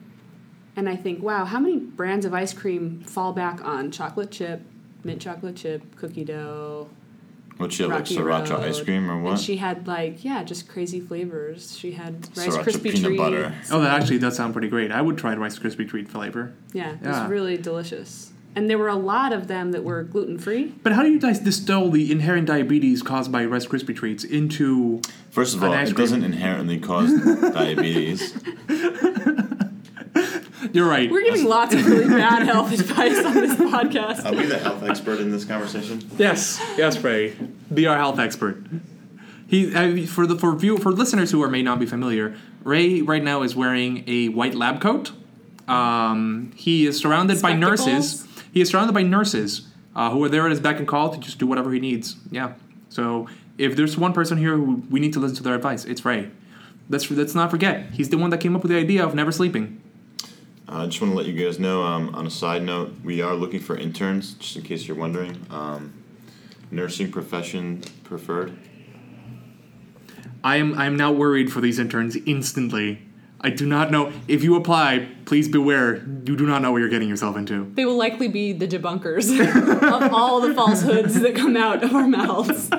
And 0.76 0.88
I 0.88 0.96
think, 0.96 1.22
wow, 1.24 1.46
how 1.46 1.60
many 1.60 1.78
brands 1.80 2.26
of 2.26 2.34
ice 2.34 2.54
cream 2.54 3.02
fall 3.02 3.34
back 3.34 3.64
on 3.66 3.92
chocolate 3.92 4.32
chip, 4.32 4.62
mint 5.04 5.22
chocolate 5.22 5.56
chip, 5.56 5.96
cookie 5.96 6.24
dough, 6.26 6.88
What 7.62 7.72
she 7.74 7.84
had, 7.84 7.90
like 7.92 8.00
Rocky 8.00 8.16
sriracha 8.18 8.50
Road. 8.52 8.64
ice 8.64 8.82
cream 8.82 9.10
or 9.10 9.14
And 9.16 9.24
what? 9.24 9.40
she 9.40 9.58
had 9.58 9.88
like 9.88 10.24
yeah, 10.24 10.44
just 10.44 10.68
crazy 10.68 11.00
flavors. 11.00 11.78
She 11.78 11.92
had 11.94 12.16
Rice 12.38 12.48
Sriracha 12.58 12.64
Krispie 12.64 12.84
peanut 12.84 13.04
treats. 13.04 13.18
butter. 13.22 13.54
oh, 13.72 13.80
that 13.82 14.02
actually 14.02 14.20
does 14.20 14.36
sound 14.36 14.54
pretty 14.54 14.68
great. 14.68 14.92
I 14.92 15.02
would 15.02 15.18
try 15.18 15.34
Rice 15.36 15.58
Krispie 15.58 15.88
treat 15.88 16.10
flavor. 16.10 16.54
Yeah, 16.74 16.94
it 17.02 17.08
was 17.08 17.30
really 17.30 17.58
delicious. 17.58 18.32
And 18.54 18.70
there 18.70 18.78
were 18.78 18.90
a 18.90 18.96
lot 18.98 19.32
of 19.32 19.48
them 19.48 19.72
that 19.72 19.86
were 19.86 20.04
gluten 20.04 20.38
free. 20.38 20.74
But 20.84 20.92
how 20.92 21.04
do 21.04 21.10
you 21.10 21.22
guys 21.22 21.40
distill 21.40 21.90
the 21.90 22.12
inherent 22.12 22.48
diabetes 22.48 23.02
caused 23.02 23.32
by 23.32 23.46
Rice 23.46 23.66
Krispie 23.66 23.96
treats 23.96 24.26
into? 24.26 25.02
First 25.30 25.56
of 25.56 25.64
An 25.64 25.70
all, 25.70 25.74
ice 25.76 25.92
it 25.92 25.96
cream. 25.96 26.04
doesn't 26.04 26.24
inherently 26.26 26.78
cause 26.78 27.14
diabetes. 27.54 28.34
You're 30.74 30.88
right. 30.88 31.10
We're 31.12 31.24
giving 31.24 31.46
lots 31.46 31.74
of 31.74 31.86
really 31.86 32.08
bad 32.08 32.44
health 32.44 32.72
advice 32.80 33.24
on 33.26 33.34
this 33.34 33.56
podcast. 33.56 34.26
I'll 34.26 34.36
be 34.36 34.46
the 34.46 34.60
health 34.60 34.84
expert 34.84 35.20
in 35.20 35.32
this 35.32 35.46
conversation. 35.46 36.02
Yes, 36.18 36.62
yes, 36.78 36.98
Ray, 37.04 37.36
be 37.74 37.88
our 37.88 37.98
health 37.98 38.20
expert. 38.20 38.64
He 39.48 39.76
uh, 39.76 40.08
for 40.08 40.26
the 40.26 40.38
for 40.38 40.56
view 40.56 40.78
for 40.78 40.92
listeners 40.92 41.32
who 41.32 41.44
are 41.44 41.50
may 41.50 41.62
not 41.62 41.80
be 41.80 41.86
familiar. 41.86 42.38
Ray 42.64 43.02
right 43.02 43.24
now 43.24 43.42
is 43.42 43.56
wearing 43.56 44.04
a 44.08 44.30
white 44.30 44.56
lab 44.56 44.80
coat. 44.80 45.12
Um, 45.68 46.52
he 46.56 46.86
is 46.86 46.98
surrounded 47.00 47.42
by 47.42 47.54
nurses. 47.54 48.26
He 48.54 48.62
is 48.62 48.70
surrounded 48.70 48.94
by 48.94 49.04
nurses 49.04 49.68
uh, 49.96 50.10
who 50.12 50.24
are 50.24 50.30
there 50.30 50.46
at 50.46 50.52
his 50.52 50.60
beck 50.60 50.78
and 50.80 50.88
call 50.88 51.10
to 51.10 51.20
just 51.20 51.38
do 51.38 51.48
whatever 51.48 51.72
he 51.72 51.80
needs. 51.80 52.16
Yeah. 52.30 52.54
So 52.90 53.28
if 53.58 53.76
there's 53.76 53.98
one 53.98 54.14
person 54.14 54.38
here 54.38 54.56
who 54.56 54.84
we 54.90 55.00
need 55.00 55.14
to 55.14 55.20
listen 55.20 55.36
to 55.38 55.44
their 55.44 55.56
advice, 55.56 55.86
it's 55.86 56.06
Ray. 56.06 56.32
Let's 56.90 57.10
let's 57.12 57.36
not 57.36 57.52
forget 57.52 57.92
he's 57.92 58.10
the 58.10 58.18
one 58.18 58.30
that 58.30 58.40
came 58.40 58.56
up 58.56 58.64
with 58.64 58.72
the 58.72 58.78
idea 58.78 59.04
of 59.06 59.16
never 59.16 59.32
sleeping. 59.32 59.81
I 60.72 60.86
just 60.86 61.02
want 61.02 61.12
to 61.12 61.18
let 61.18 61.26
you 61.26 61.34
guys 61.34 61.60
know. 61.60 61.84
Um, 61.84 62.16
on 62.16 62.26
a 62.26 62.30
side 62.30 62.64
note, 62.64 62.94
we 63.04 63.22
are 63.22 63.36
looking 63.36 63.60
for 63.60 63.78
interns, 63.78 64.36
just 64.36 64.56
in 64.56 64.64
case 64.64 64.88
you're 64.88 64.96
wondering. 64.96 65.46
Um, 65.50 65.94
nursing 66.72 67.12
profession 67.12 67.84
preferred. 68.06 68.58
I 70.44 70.56
am 70.56 70.78
I 70.80 70.86
am 70.86 70.96
now 70.96 71.12
worried 71.12 71.52
for 71.52 71.60
these 71.60 71.78
interns 71.78 72.16
instantly. 72.26 73.02
I 73.42 73.50
do 73.50 73.66
not 73.66 73.92
know 73.92 74.14
if 74.30 74.44
you 74.44 74.56
apply. 74.56 75.10
Please 75.26 75.50
beware. 75.50 75.96
You 75.98 76.38
do 76.38 76.48
not 76.48 76.62
know 76.62 76.72
what 76.72 76.78
you're 76.78 76.90
getting 76.90 77.10
yourself 77.10 77.36
into. 77.36 77.70
They 77.74 77.86
will 77.86 77.98
likely 77.98 78.30
be 78.30 78.54
the 78.54 78.68
debunkers 78.68 79.30
of 79.40 80.14
all 80.14 80.40
the 80.40 80.54
falsehoods 80.54 81.20
that 81.20 81.36
come 81.36 81.58
out 81.58 81.84
of 81.84 81.94
our 81.94 82.08
mouths. 82.08 82.70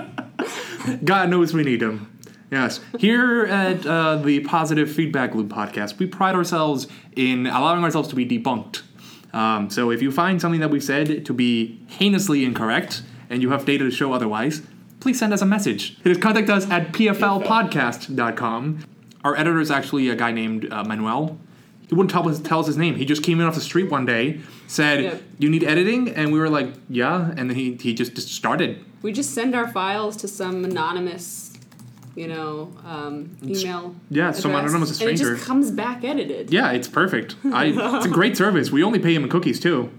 God 1.04 1.28
knows 1.28 1.52
we 1.52 1.62
need 1.62 1.80
them. 1.80 2.18
Yes. 2.52 2.80
Here 2.98 3.46
at 3.46 3.86
uh, 3.86 4.16
the 4.16 4.40
Positive 4.40 4.92
Feedback 4.92 5.34
Loop 5.34 5.48
podcast, 5.48 5.98
we 5.98 6.06
pride 6.06 6.34
ourselves 6.34 6.86
in 7.16 7.46
allowing 7.46 7.82
ourselves 7.82 8.08
to 8.10 8.14
be 8.14 8.26
debunked. 8.26 8.82
Um, 9.32 9.70
so 9.70 9.90
if 9.90 10.02
you 10.02 10.12
find 10.12 10.38
something 10.38 10.60
that 10.60 10.68
we've 10.70 10.84
said 10.84 11.24
to 11.24 11.32
be 11.32 11.80
heinously 11.88 12.44
incorrect 12.44 13.02
and 13.30 13.40
you 13.40 13.50
have 13.50 13.64
data 13.64 13.84
to 13.84 13.90
show 13.90 14.12
otherwise, 14.12 14.60
please 15.00 15.18
send 15.18 15.32
us 15.32 15.40
a 15.40 15.46
message. 15.46 15.96
It 16.04 16.10
is 16.10 16.18
contact 16.18 16.50
us 16.50 16.70
at 16.70 16.92
pflpodcast.com. 16.92 18.84
Our 19.24 19.36
editor 19.36 19.60
is 19.60 19.70
actually 19.70 20.10
a 20.10 20.14
guy 20.14 20.32
named 20.32 20.70
uh, 20.70 20.84
Manuel. 20.84 21.38
He 21.88 21.94
wouldn't 21.94 22.10
tell 22.10 22.28
us, 22.28 22.38
tell 22.38 22.60
us 22.60 22.66
his 22.66 22.76
name. 22.76 22.96
He 22.96 23.06
just 23.06 23.22
came 23.22 23.40
in 23.40 23.46
off 23.46 23.54
the 23.54 23.62
street 23.62 23.90
one 23.90 24.04
day, 24.04 24.40
said, 24.66 25.02
Yep. 25.02 25.22
You 25.38 25.48
need 25.48 25.64
editing? 25.64 26.10
And 26.10 26.32
we 26.32 26.38
were 26.38 26.50
like, 26.50 26.68
Yeah. 26.90 27.30
And 27.34 27.48
then 27.48 27.56
he, 27.56 27.76
he 27.76 27.94
just, 27.94 28.14
just 28.14 28.28
started. 28.28 28.84
We 29.00 29.12
just 29.12 29.30
send 29.32 29.54
our 29.54 29.68
files 29.68 30.16
to 30.18 30.28
some 30.28 30.64
anonymous, 30.64 31.51
you 32.14 32.28
know, 32.28 32.72
um, 32.84 33.36
email. 33.42 33.94
yeah, 34.10 34.32
some 34.32 34.50
address, 34.52 34.70
anonymous 34.70 35.00
And 35.00 35.10
it 35.10 35.16
stranger. 35.18 35.34
just 35.36 35.46
comes 35.46 35.70
back 35.70 36.04
edited. 36.04 36.52
Yeah, 36.52 36.72
it's 36.72 36.88
perfect. 36.88 37.36
I, 37.52 37.66
it's 37.96 38.06
a 38.06 38.10
great 38.10 38.36
service. 38.36 38.70
We 38.70 38.82
only 38.84 38.98
pay 38.98 39.14
him 39.14 39.24
in 39.24 39.30
cookies, 39.30 39.58
too. 39.60 39.90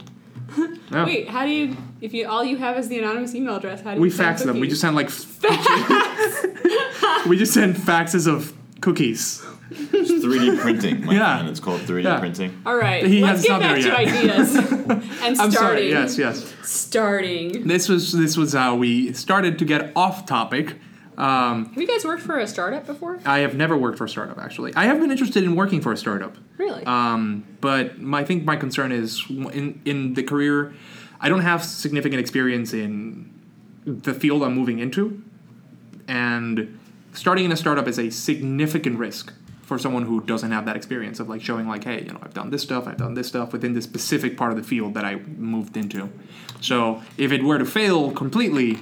Yeah. 0.91 1.05
Wait, 1.05 1.27
how 1.27 1.43
do 1.43 1.49
you? 1.51 1.75
If 2.01 2.13
you 2.13 2.27
all 2.29 2.43
you 2.43 2.57
have 2.57 2.77
is 2.77 2.87
the 2.87 2.99
anonymous 2.99 3.33
email 3.33 3.55
address, 3.55 3.81
how 3.81 3.91
do 3.91 3.95
you? 3.95 4.01
We 4.03 4.11
send 4.11 4.27
fax 4.27 4.43
them. 4.43 4.59
We 4.59 4.67
just 4.67 4.81
send 4.81 4.95
like. 4.95 5.09
we 7.27 7.37
just 7.37 7.53
send 7.53 7.75
faxes 7.75 8.27
of 8.27 8.53
cookies. 8.81 9.43
It's 9.71 10.11
3D 10.23 10.59
printing, 10.59 11.03
my 11.05 11.13
Yeah. 11.15 11.37
friend. 11.37 11.49
It's 11.49 11.59
called 11.59 11.81
3D 11.81 12.03
Yeah. 12.03 12.19
printing. 12.19 12.61
All 12.65 12.75
right, 12.75 13.03
He 13.07 13.21
let's 13.21 13.39
has 13.39 13.47
get 13.47 13.51
not 13.53 13.61
back 13.61 13.75
to 13.81 13.87
yet. 13.87 13.97
ideas 13.99 14.55
and 14.55 15.03
starting. 15.03 15.39
I'm 15.39 15.51
sorry. 15.51 15.89
Yes, 15.89 16.17
yes. 16.19 16.53
Starting. 16.61 17.67
This 17.67 17.89
was 17.89 18.11
this 18.11 18.37
was 18.37 18.53
how 18.53 18.75
we 18.75 19.13
started 19.13 19.57
to 19.59 19.65
get 19.65 19.91
off 19.95 20.25
topic. 20.27 20.75
Um, 21.17 21.65
Have 21.65 21.77
you 21.81 21.87
guys 21.87 22.03
worked 22.05 22.23
for 22.23 22.39
a 22.39 22.47
startup 22.47 22.85
before? 22.85 23.19
I 23.25 23.39
have 23.39 23.55
never 23.55 23.77
worked 23.77 23.97
for 23.97 24.05
a 24.05 24.09
startup 24.09 24.37
actually. 24.37 24.73
I 24.75 24.85
have 24.85 24.99
been 24.99 25.11
interested 25.11 25.43
in 25.43 25.55
working 25.55 25.81
for 25.81 25.91
a 25.91 25.97
startup, 25.97 26.35
Really? 26.57 26.83
um, 26.85 27.45
but 27.61 27.99
my, 27.99 28.19
I 28.19 28.23
think 28.25 28.45
my 28.45 28.55
concern 28.55 28.91
is 28.91 29.23
in 29.29 29.81
in 29.85 30.13
the 30.15 30.23
career, 30.23 30.73
I 31.21 31.29
don't 31.29 31.41
have 31.41 31.63
significant 31.63 32.19
experience 32.19 32.73
in 32.73 33.31
the 33.85 34.13
field 34.13 34.43
I'm 34.43 34.55
moving 34.55 34.79
into, 34.79 35.21
and 36.07 36.79
starting 37.13 37.45
in 37.45 37.51
a 37.51 37.57
startup 37.57 37.87
is 37.87 37.99
a 37.99 38.09
significant 38.09 38.97
risk 38.97 39.33
for 39.61 39.77
someone 39.79 40.03
who 40.03 40.19
doesn't 40.21 40.51
have 40.51 40.65
that 40.65 40.75
experience 40.75 41.19
of 41.19 41.29
like 41.29 41.41
showing 41.41 41.67
like 41.67 41.83
hey 41.85 42.01
you 42.03 42.11
know 42.11 42.19
i've 42.21 42.33
done 42.33 42.49
this 42.49 42.61
stuff 42.61 42.85
i've 42.85 42.97
done 42.97 43.13
this 43.13 43.27
stuff 43.29 43.53
within 43.53 43.73
this 43.73 43.85
specific 43.85 44.35
part 44.35 44.51
of 44.51 44.57
the 44.57 44.63
field 44.63 44.93
that 44.93 45.05
i 45.05 45.15
moved 45.37 45.77
into 45.77 46.09
so 46.59 47.01
if 47.17 47.31
it 47.31 47.41
were 47.43 47.57
to 47.57 47.65
fail 47.65 48.11
completely 48.11 48.77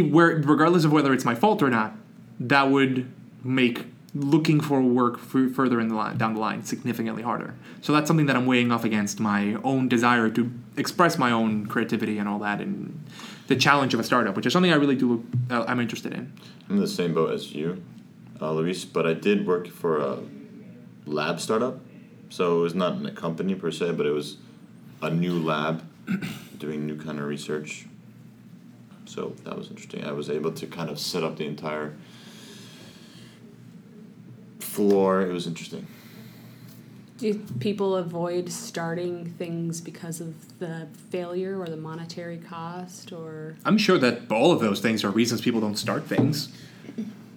where 0.00 0.28
regardless 0.36 0.84
of 0.84 0.92
whether 0.92 1.12
it's 1.12 1.24
my 1.24 1.34
fault 1.34 1.62
or 1.62 1.68
not 1.68 1.94
that 2.40 2.70
would 2.70 3.06
make 3.44 3.86
looking 4.14 4.60
for 4.60 4.80
work 4.82 5.18
f- 5.18 5.52
further 5.54 5.80
in 5.80 5.88
the 5.88 5.94
line 5.94 6.16
down 6.18 6.34
the 6.34 6.40
line 6.40 6.62
significantly 6.64 7.22
harder 7.22 7.54
so 7.80 7.92
that's 7.92 8.06
something 8.06 8.26
that 8.26 8.36
i'm 8.36 8.46
weighing 8.46 8.70
off 8.72 8.84
against 8.84 9.20
my 9.20 9.54
own 9.64 9.88
desire 9.88 10.28
to 10.30 10.50
express 10.76 11.18
my 11.18 11.30
own 11.30 11.66
creativity 11.66 12.18
and 12.18 12.28
all 12.28 12.38
that 12.38 12.60
and 12.60 13.02
the 13.48 13.56
challenge 13.56 13.92
of 13.94 14.00
a 14.00 14.04
startup 14.04 14.36
which 14.36 14.46
is 14.46 14.52
something 14.52 14.72
i 14.72 14.76
really 14.76 14.96
do 14.96 15.24
uh, 15.50 15.64
i'm 15.66 15.80
interested 15.80 16.12
in 16.12 16.32
I'm 16.68 16.76
in 16.76 16.80
the 16.80 16.88
same 16.88 17.12
boat 17.12 17.32
as 17.32 17.52
you, 17.52 17.82
uh, 18.40 18.50
Luis, 18.52 18.84
but 18.86 19.06
I 19.06 19.12
did 19.12 19.46
work 19.46 19.68
for 19.68 19.98
a 19.98 20.18
lab 21.04 21.38
startup. 21.38 21.80
So 22.30 22.60
it 22.60 22.62
was 22.62 22.74
not 22.74 22.96
in 22.96 23.04
a 23.04 23.10
company 23.10 23.54
per 23.54 23.70
se, 23.70 23.92
but 23.92 24.06
it 24.06 24.12
was 24.12 24.38
a 25.02 25.10
new 25.10 25.38
lab 25.38 25.82
doing 26.58 26.86
new 26.86 26.96
kind 26.96 27.18
of 27.18 27.26
research. 27.26 27.86
So 29.04 29.34
that 29.44 29.56
was 29.56 29.68
interesting. 29.68 30.04
I 30.04 30.12
was 30.12 30.30
able 30.30 30.52
to 30.52 30.66
kind 30.66 30.88
of 30.90 30.98
set 30.98 31.22
up 31.22 31.36
the 31.36 31.44
entire 31.46 31.94
floor. 34.60 35.22
It 35.22 35.32
was 35.32 35.46
interesting. 35.46 35.86
Do 37.18 37.34
people 37.60 37.94
avoid 37.96 38.50
starting 38.50 39.26
things 39.38 39.80
because 39.80 40.20
of 40.20 40.58
the 40.58 40.88
failure 41.10 41.56
or 41.60 41.66
the 41.66 41.76
monetary 41.76 42.38
cost 42.38 43.12
or? 43.12 43.54
i'm 43.64 43.78
sure 43.78 43.96
that 43.98 44.22
all 44.30 44.50
of 44.50 44.58
those 44.60 44.80
things 44.80 45.04
are 45.04 45.10
reasons 45.10 45.40
people 45.40 45.60
don't 45.60 45.76
start 45.78 46.04
things 46.04 46.48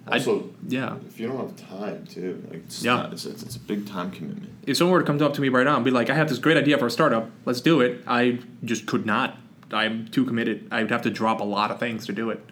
I- 0.07 0.13
Also, 0.17 0.49
yeah 0.67 0.95
if 1.07 1.19
you 1.19 1.27
don't 1.27 1.37
have 1.37 1.69
time 1.69 2.05
too, 2.07 2.43
like 2.49 2.63
it's 2.65 2.83
Yeah. 2.83 2.95
not, 2.95 3.13
it's, 3.13 3.25
it's, 3.25 3.43
it's 3.43 3.55
a 3.57 3.59
big 3.59 3.85
time 3.85 4.09
commitment. 4.09 4.49
if 4.65 4.75
someone 4.77 4.93
were 4.93 5.01
to 5.01 5.05
come 5.05 5.21
up 5.21 5.35
to 5.35 5.41
me 5.41 5.49
right 5.49 5.65
now 5.65 5.75
and 5.75 5.85
be 5.85 5.91
like, 5.91 6.09
I 6.09 6.15
have 6.15 6.29
this 6.29 6.39
great 6.39 6.57
idea 6.57 6.79
for 6.79 6.87
a 6.87 6.91
startup, 6.91 7.29
let's 7.45 7.61
do 7.61 7.81
it, 7.81 8.01
I 8.07 8.39
just 8.63 8.87
could 8.87 9.05
not. 9.05 9.37
I'm 9.71 10.07
too 10.07 10.25
committed. 10.25 10.67
I 10.71 10.81
would 10.81 10.91
have 10.91 11.01
to 11.03 11.09
drop 11.09 11.39
a 11.39 11.43
lot 11.43 11.71
of 11.71 11.79
things 11.79 12.05
to 12.05 12.13
do 12.13 12.29
it. 12.29 12.43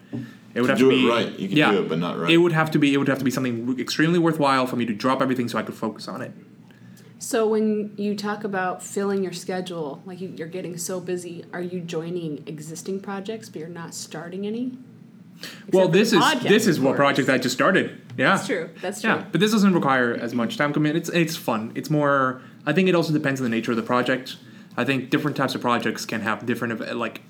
It 0.54 0.60
would 0.60 0.68
To 0.68 0.72
have 0.72 0.78
do 0.78 0.90
to 0.90 0.96
it 0.96 1.00
be 1.00 1.08
right, 1.08 1.38
you 1.38 1.48
can 1.48 1.56
yeah, 1.56 1.70
do 1.72 1.82
it, 1.82 1.88
but 1.88 1.98
not 1.98 2.18
right. 2.18 2.30
It 2.30 2.36
would 2.38 2.52
have 2.52 2.70
to 2.72 2.78
be. 2.78 2.94
It 2.94 2.98
would 2.98 3.08
have 3.08 3.18
to 3.18 3.24
be 3.24 3.30
something 3.30 3.78
extremely 3.80 4.18
worthwhile 4.18 4.66
for 4.66 4.76
me 4.76 4.86
to 4.86 4.94
drop 4.94 5.20
everything 5.20 5.48
so 5.48 5.58
I 5.58 5.62
could 5.62 5.74
focus 5.74 6.06
on 6.06 6.22
it. 6.22 6.32
So 7.18 7.48
when 7.48 7.94
you 7.96 8.14
talk 8.14 8.44
about 8.44 8.82
filling 8.82 9.22
your 9.22 9.32
schedule, 9.32 10.02
like 10.04 10.20
you, 10.20 10.28
you're 10.36 10.46
getting 10.48 10.76
so 10.76 11.00
busy, 11.00 11.44
are 11.52 11.60
you 11.60 11.80
joining 11.80 12.44
existing 12.46 13.00
projects 13.00 13.48
but 13.48 13.60
you're 13.60 13.68
not 13.68 13.94
starting 13.94 14.46
any? 14.46 14.76
well, 15.72 15.88
this 15.88 16.12
is 16.12 16.22
this 16.42 16.66
is 16.66 16.78
what 16.78 16.96
project 16.96 17.28
I 17.28 17.38
just 17.38 17.54
started. 17.54 18.00
Yeah, 18.16 18.36
That's 18.36 18.46
true. 18.46 18.70
That's 18.80 19.00
true. 19.00 19.10
Yeah, 19.10 19.24
but 19.32 19.40
this 19.40 19.50
doesn't 19.50 19.74
require 19.74 20.14
as 20.14 20.34
much 20.34 20.56
time 20.56 20.72
commitment. 20.72 21.08
It's 21.08 21.14
it's 21.16 21.36
fun. 21.36 21.72
It's 21.74 21.90
more. 21.90 22.42
I 22.66 22.72
think 22.72 22.88
it 22.88 22.94
also 22.94 23.12
depends 23.12 23.40
on 23.40 23.44
the 23.44 23.50
nature 23.50 23.72
of 23.72 23.76
the 23.76 23.82
project. 23.82 24.36
I 24.76 24.84
think 24.84 25.10
different 25.10 25.36
types 25.36 25.54
of 25.54 25.60
projects 25.60 26.04
can 26.04 26.20
have 26.22 26.46
different 26.46 26.96
like 26.96 27.20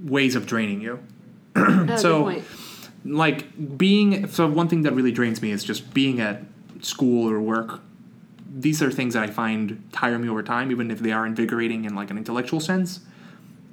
ways 0.00 0.34
of 0.34 0.46
draining 0.46 0.80
you. 0.80 0.98
Oh, 1.56 1.96
So- 1.96 2.24
good 2.24 2.32
point. 2.34 2.44
like 3.04 3.78
being 3.78 4.26
so 4.28 4.46
one 4.48 4.68
thing 4.68 4.82
that 4.82 4.92
really 4.92 5.12
drains 5.12 5.40
me 5.40 5.50
is 5.50 5.62
just 5.64 5.94
being 5.94 6.20
at 6.20 6.42
school 6.80 7.30
or 7.30 7.40
work 7.40 7.80
these 8.58 8.82
are 8.82 8.90
things 8.90 9.14
that 9.14 9.22
i 9.22 9.26
find 9.26 9.82
tire 9.92 10.18
me 10.18 10.28
over 10.28 10.42
time 10.42 10.70
even 10.70 10.90
if 10.90 10.98
they 11.00 11.12
are 11.12 11.24
invigorating 11.26 11.84
in 11.84 11.94
like 11.94 12.10
an 12.10 12.18
intellectual 12.18 12.58
sense 12.60 13.00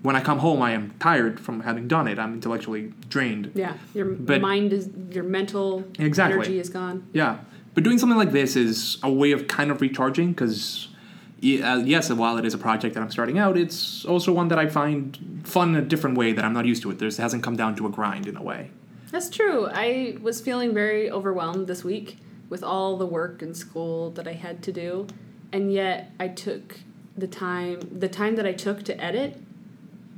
when 0.04 0.16
i 0.16 0.22
come 0.22 0.40
home 0.40 0.62
i 0.62 0.72
am 0.72 0.94
tired 1.00 1.40
from 1.40 1.62
having 1.62 1.88
done 1.88 2.08
it 2.08 2.18
i'm 2.20 2.34
intellectually 2.34 2.94
drained 3.10 3.52
Yeah, 3.56 3.74
your 3.94 4.06
But- 4.06 4.42
mind 4.42 4.72
is 4.72 4.90
your 5.12 5.24
mental 5.24 5.84
Exactly. 6.00 6.36
energy 6.40 6.60
is 6.60 6.70
gone. 6.70 7.06
yeah 7.14 7.40
but 7.74 7.84
doing 7.84 7.98
something 7.98 8.18
like 8.18 8.32
this 8.32 8.56
is 8.56 8.98
a 9.04 9.12
way 9.12 9.32
of 9.32 9.48
kind 9.48 9.72
of 9.72 9.82
recharging 9.82 10.30
because 10.32 10.90
Uh, 11.44 11.78
yes 11.94 12.10
while 12.10 12.38
it 12.38 12.46
is 12.46 12.54
a 12.54 12.58
project 12.58 12.96
that 12.96 13.04
i'm 13.04 13.12
starting 13.12 13.38
out 13.38 13.58
it's 13.58 14.06
also 14.06 14.32
one 14.32 14.48
that 14.48 14.60
i 14.60 14.68
find 14.68 15.18
fun 15.44 15.76
in 15.76 15.76
a 15.76 15.86
different 15.94 16.18
way 16.18 16.32
that 16.32 16.44
i'm 16.46 16.54
not 16.54 16.66
used 16.66 16.82
to 16.84 16.90
it 16.92 17.00
There's, 17.00 17.20
it 17.20 17.22
hasn't 17.22 17.44
come 17.44 17.58
down 17.58 17.76
to 17.80 17.86
a 17.86 17.90
grind 17.90 18.28
in 18.28 18.38
a 18.38 18.44
way 18.52 18.62
That's 19.14 19.30
true. 19.30 19.68
I 19.86 20.18
was 20.28 20.42
feeling 20.42 20.74
very 20.74 21.12
overwhelmed 21.12 21.68
this 21.68 21.84
week 21.84 22.18
with 22.50 22.64
all 22.64 22.98
the 22.98 23.06
work 23.06 23.42
and 23.46 23.56
school 23.56 24.10
that 24.18 24.28
I 24.28 24.36
had 24.46 24.64
to 24.68 24.72
do, 24.72 25.06
and 25.52 25.64
yet 25.72 25.98
I 26.20 26.28
took 26.46 26.66
the 27.24 27.28
time 27.28 27.78
the 28.04 28.10
time 28.10 28.34
that 28.38 28.48
I 28.52 28.54
took 28.66 28.78
to 28.90 28.94
edit 29.10 29.32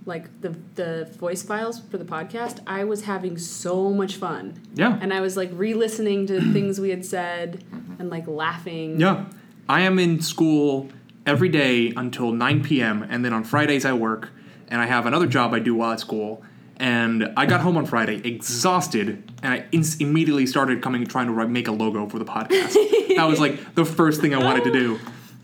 like 0.05 0.25
the 0.43 0.51
the 0.75 0.91
voice 1.19 1.43
files 1.43 1.81
for 1.91 1.97
the 1.97 2.05
podcast. 2.05 2.59
I 2.79 2.83
was 2.85 3.03
having 3.03 3.37
so 3.37 3.89
much 4.01 4.15
fun. 4.15 4.45
yeah 4.75 4.97
And 5.01 5.11
I 5.13 5.19
was 5.19 5.35
like 5.35 5.51
re-listening 5.53 6.27
to 6.27 6.39
things 6.53 6.79
we 6.79 6.91
had 6.95 7.03
said 7.03 7.49
and 7.99 8.09
like 8.09 8.27
laughing. 8.27 8.99
Yeah. 8.99 9.25
I 9.67 9.81
am 9.81 9.97
in 9.99 10.21
school 10.21 10.89
every 11.25 11.49
day 11.49 11.91
until 11.95 12.31
9 12.31 12.63
p.m. 12.63 13.03
and 13.09 13.23
then 13.25 13.33
on 13.33 13.43
Fridays 13.43 13.85
I 13.85 13.93
work 13.93 14.29
and 14.67 14.81
I 14.81 14.85
have 14.85 15.05
another 15.05 15.27
job 15.27 15.53
I 15.53 15.59
do 15.59 15.75
while 15.75 15.91
at 15.93 15.99
school. 15.99 16.43
And 16.77 17.31
I 17.37 17.45
got 17.45 17.61
home 17.61 17.77
on 17.77 17.85
Friday 17.85 18.17
exhausted 18.27 19.31
and 19.41 19.53
I 19.53 19.65
ins- 19.71 19.97
immediately 20.01 20.45
started 20.45 20.81
coming 20.81 21.05
trying 21.05 21.27
to 21.27 21.33
write, 21.33 21.49
make 21.49 21.67
a 21.67 21.71
logo 21.71 22.07
for 22.09 22.19
the 22.19 22.25
podcast. 22.25 22.73
that 23.15 23.25
was 23.27 23.39
like 23.39 23.75
the 23.75 23.85
first 23.85 24.19
thing 24.21 24.33
I 24.33 24.43
wanted 24.43 24.65
to 24.65 24.71
do. 24.71 24.99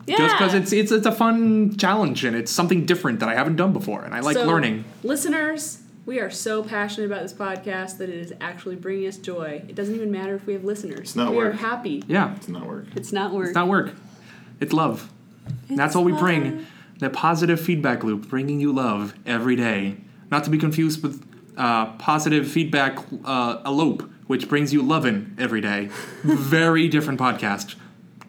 Just 0.08 0.36
because 0.36 0.54
it's, 0.54 0.74
it's 0.74 0.92
it's 0.92 1.06
a 1.06 1.12
fun 1.12 1.78
challenge 1.78 2.26
and 2.26 2.36
it's 2.36 2.52
something 2.52 2.86
different 2.86 3.22
that 3.22 3.30
I 3.30 3.36
haven't 3.36 3.56
done 3.56 3.72
before 3.72 4.04
and 4.04 4.14
I 4.14 4.20
like 4.20 4.36
So, 4.36 4.46
learning. 4.46 4.84
Listeners, 5.04 5.80
we 6.06 6.20
are 6.20 6.30
so 6.30 6.64
passionate 6.64 7.06
about 7.06 7.22
this 7.22 7.32
podcast 7.34 7.98
that 8.00 8.10
it 8.10 8.16
is 8.16 8.34
actually 8.42 8.76
bringing 8.76 9.08
us 9.08 9.16
joy. 9.18 9.64
It 9.70 9.76
doesn't 9.76 9.96
even 9.96 10.12
matter 10.12 10.36
if 10.36 10.46
we 10.46 10.54
have 10.54 10.66
listeners. 10.66 11.00
It's 11.00 11.16
not 11.16 11.32
we 11.32 11.38
are 11.38 11.52
work. 11.52 11.56
happy. 11.56 12.04
Yeah, 12.08 12.36
It's 12.36 12.50
not 12.50 12.66
work. 12.68 12.88
It's 12.96 13.14
not 13.14 13.32
work. 13.32 13.46
it's 13.48 13.56
not 13.56 13.68
work. 13.70 13.94
It's 14.60 14.74
love. 14.74 15.10
And 15.70 15.78
that's 15.78 15.96
all 15.96 16.04
we 16.04 16.12
bring. 16.14 16.66
The 17.00 17.10
positive 17.10 17.60
feedback 17.60 18.04
loop, 18.04 18.30
bringing 18.30 18.60
you 18.60 18.72
love 18.72 19.14
every 19.26 19.56
day. 19.56 19.98
Not 20.30 20.44
to 20.46 20.50
be 20.50 20.58
confused 20.58 21.02
with 21.04 21.26
uh, 21.58 21.94
positive 21.94 22.48
feedback 22.50 22.98
uh, 23.26 23.62
elope, 23.66 24.10
which 24.28 24.48
brings 24.48 24.72
you 24.74 24.82
lovin' 24.82 25.36
every 25.40 25.62
day. 25.62 25.88
Very 26.24 26.88
different 26.88 27.20
podcast. 27.20 27.76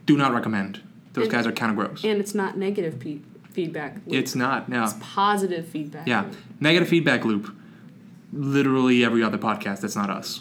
Do 0.07 0.16
not 0.16 0.33
recommend. 0.33 0.81
Those 1.12 1.25
And- 1.25 1.33
guys 1.33 1.47
are 1.47 1.52
kind 1.52 1.71
of 1.71 1.76
gross. 1.76 2.02
And 2.04 2.19
it's 2.21 2.35
not 2.35 2.57
negative 2.57 2.99
pe- 2.99 3.19
feedback. 3.52 3.97
loop. 4.07 4.14
It's 4.14 4.35
not. 4.35 4.69
No. 4.69 4.85
It's 4.85 4.95
positive 5.00 5.66
feedback. 5.66 6.07
Yeah. 6.09 6.23
loop. 6.23 6.35
Negative 6.61 6.88
feedback 6.88 7.25
loop. 7.25 7.54
Literally 8.33 9.04
every 9.04 9.23
other 9.23 9.37
podcast 9.38 9.81
that's 9.83 9.95
not 9.97 10.09
us. 10.09 10.40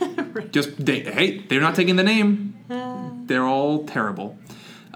Just 0.52 0.84
they, 0.84 1.00
hey, 1.00 1.38
they're 1.48 1.60
not 1.60 1.74
taking 1.74 1.96
the 1.96 2.02
name. 2.04 2.54
They're 3.26 3.44
all 3.44 3.84
terrible. 3.86 4.36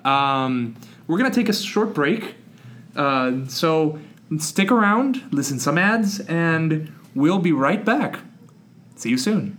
Um, 0.04 0.76
we're 1.06 1.18
gonna 1.18 1.30
take 1.30 1.48
a 1.48 1.54
short 1.54 1.94
break. 1.94 2.34
Uh, 2.94 3.46
so 3.46 3.98
stick 4.38 4.70
around, 4.70 5.22
listen 5.32 5.58
some 5.58 5.78
ads, 5.78 6.20
and 6.20 6.92
we'll 7.14 7.38
be 7.38 7.52
right 7.52 7.84
back. 7.84 8.20
See 8.96 9.10
you 9.10 9.18
soon. 9.18 9.58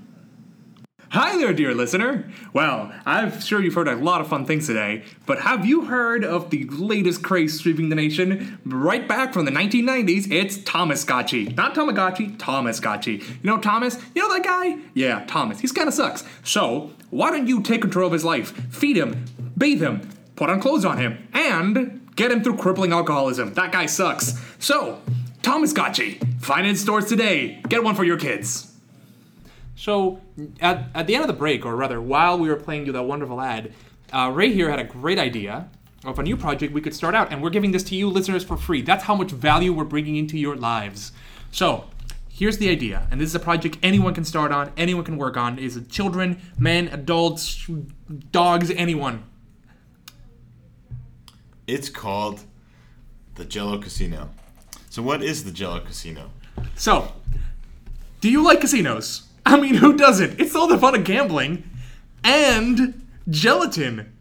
Hi 1.11 1.37
there, 1.37 1.53
dear 1.53 1.73
listener. 1.73 2.29
Well, 2.51 2.91
I'm 3.05 3.39
sure 3.39 3.61
you've 3.61 3.75
heard 3.75 3.87
a 3.87 3.95
lot 3.95 4.19
of 4.19 4.27
fun 4.27 4.43
things 4.43 4.67
today, 4.67 5.05
but 5.25 5.39
have 5.39 5.65
you 5.65 5.85
heard 5.85 6.25
of 6.25 6.49
the 6.49 6.65
latest 6.65 7.23
craze 7.23 7.57
sweeping 7.57 7.87
the 7.87 7.95
nation? 7.95 8.59
Right 8.65 9.07
back 9.07 9.31
from 9.31 9.45
the 9.45 9.51
1990s, 9.51 10.29
it's 10.29 10.57
Thomas 10.57 10.99
Scotchy. 10.99 11.45
Not 11.53 11.75
Tamagotchi, 11.75 12.37
Thomas 12.37 12.77
Scotchy. 12.77 13.13
You 13.13 13.43
know 13.43 13.57
Thomas? 13.57 13.97
You 14.15 14.23
know 14.23 14.33
that 14.33 14.43
guy? 14.43 14.79
Yeah, 14.95 15.23
Thomas. 15.27 15.61
He's 15.61 15.71
kind 15.71 15.87
of 15.87 15.93
sucks. 15.93 16.25
So, 16.43 16.91
why 17.09 17.31
don't 17.31 17.47
you 17.47 17.61
take 17.61 17.81
control 17.81 18.07
of 18.07 18.13
his 18.13 18.25
life? 18.25 18.51
Feed 18.69 18.97
him, 18.97 19.23
bathe 19.57 19.81
him, 19.81 20.09
put 20.37 20.49
on 20.49 20.61
clothes 20.61 20.85
on 20.85 20.97
him, 20.97 21.27
and 21.33 22.15
get 22.15 22.31
him 22.31 22.41
through 22.41 22.55
crippling 22.55 22.93
alcoholism. 22.93 23.53
That 23.55 23.73
guy 23.73 23.87
sucks. 23.87 24.39
So, 24.59 25.01
Thomas 25.41 25.71
Scotchy. 25.71 26.19
Find 26.39 26.65
it 26.65 26.69
in 26.69 26.75
stores 26.77 27.05
today. 27.05 27.61
Get 27.67 27.83
one 27.83 27.95
for 27.95 28.05
your 28.05 28.17
kids. 28.17 28.73
So, 29.75 30.21
at, 30.61 30.85
at 30.95 31.07
the 31.07 31.15
end 31.15 31.23
of 31.23 31.27
the 31.27 31.33
break, 31.33 31.65
or 31.65 31.75
rather, 31.75 32.01
while 32.01 32.39
we 32.39 32.47
were 32.47 32.55
playing 32.55 32.85
you 32.85 32.91
that 32.93 33.03
wonderful 33.03 33.41
ad, 33.41 33.73
uh, 34.13 34.31
Ray 34.33 34.53
here 34.53 34.69
had 34.69 34.79
a 34.79 34.83
great 34.83 35.19
idea 35.19 35.69
of 36.05 36.19
a 36.19 36.23
new 36.23 36.37
project 36.37 36.73
we 36.73 36.81
could 36.81 36.95
start 36.95 37.13
out, 37.13 37.31
and 37.31 37.41
we're 37.41 37.49
giving 37.49 37.71
this 37.71 37.83
to 37.83 37.95
you 37.95 38.09
listeners 38.09 38.43
for 38.43 38.57
free. 38.57 38.81
That's 38.81 39.03
how 39.03 39.15
much 39.15 39.31
value 39.31 39.73
we're 39.73 39.83
bringing 39.83 40.15
into 40.15 40.37
your 40.37 40.55
lives. 40.55 41.11
So, 41.51 41.85
here's 42.29 42.59
the 42.59 42.69
idea, 42.69 43.07
and 43.09 43.19
this 43.19 43.29
is 43.29 43.35
a 43.35 43.39
project 43.39 43.77
anyone 43.81 44.13
can 44.13 44.23
start 44.23 44.51
on, 44.51 44.71
anyone 44.77 45.03
can 45.03 45.17
work 45.17 45.35
on. 45.37 45.57
Is 45.59 45.79
children, 45.89 46.39
men, 46.57 46.87
adults, 46.89 47.67
dogs, 48.31 48.71
anyone? 48.71 49.23
It's 51.67 51.89
called 51.89 52.45
the 53.35 53.43
Jello 53.43 53.77
Casino. 53.77 54.29
So, 54.89 55.01
what 55.01 55.21
is 55.21 55.43
the 55.43 55.51
Jello 55.51 55.81
Casino? 55.81 56.31
So, 56.75 57.11
do 58.21 58.31
you 58.31 58.41
like 58.41 58.61
casinos? 58.61 59.27
I 59.45 59.59
mean, 59.59 59.75
who 59.75 59.95
doesn't? 59.95 60.39
It's 60.39 60.55
all 60.55 60.67
the 60.67 60.77
fun 60.77 60.95
of 60.95 61.03
gambling 61.03 61.69
and 62.23 63.05
gelatin. 63.29 64.13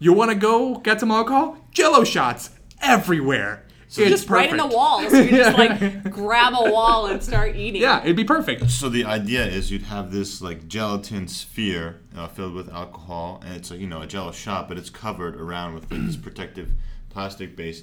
You 0.00 0.12
want 0.12 0.30
to 0.30 0.36
go 0.36 0.76
get 0.76 1.00
some 1.00 1.10
alcohol? 1.10 1.56
Jello 1.72 2.04
shots 2.04 2.50
everywhere. 2.80 3.64
So 3.88 4.02
it's 4.02 4.10
just 4.10 4.28
right 4.28 4.50
in 4.50 4.58
the 4.58 4.64
perfect. 4.64 4.76
wall. 4.76 5.10
So 5.10 5.18
you 5.18 5.30
just 5.30 5.56
like 5.56 6.10
grab 6.10 6.52
a 6.54 6.70
wall 6.70 7.06
and 7.06 7.22
start 7.22 7.56
eating. 7.56 7.80
Yeah, 7.80 8.02
it'd 8.02 8.16
be 8.16 8.24
perfect. 8.24 8.70
So 8.70 8.90
the 8.90 9.04
idea 9.04 9.46
is 9.46 9.70
you'd 9.70 9.82
have 9.82 10.12
this 10.12 10.42
like 10.42 10.68
gelatin 10.68 11.26
sphere 11.26 12.00
uh, 12.14 12.28
filled 12.28 12.52
with 12.52 12.68
alcohol, 12.68 13.42
and 13.44 13.56
it's 13.56 13.70
like 13.70 13.80
you 13.80 13.86
know 13.86 14.02
a 14.02 14.06
Jello 14.06 14.30
shot, 14.30 14.68
but 14.68 14.76
it's 14.76 14.90
covered 14.90 15.40
around 15.40 15.74
with 15.74 15.90
like, 15.90 16.04
this 16.04 16.16
protective 16.16 16.70
plastic 17.10 17.56
base, 17.56 17.82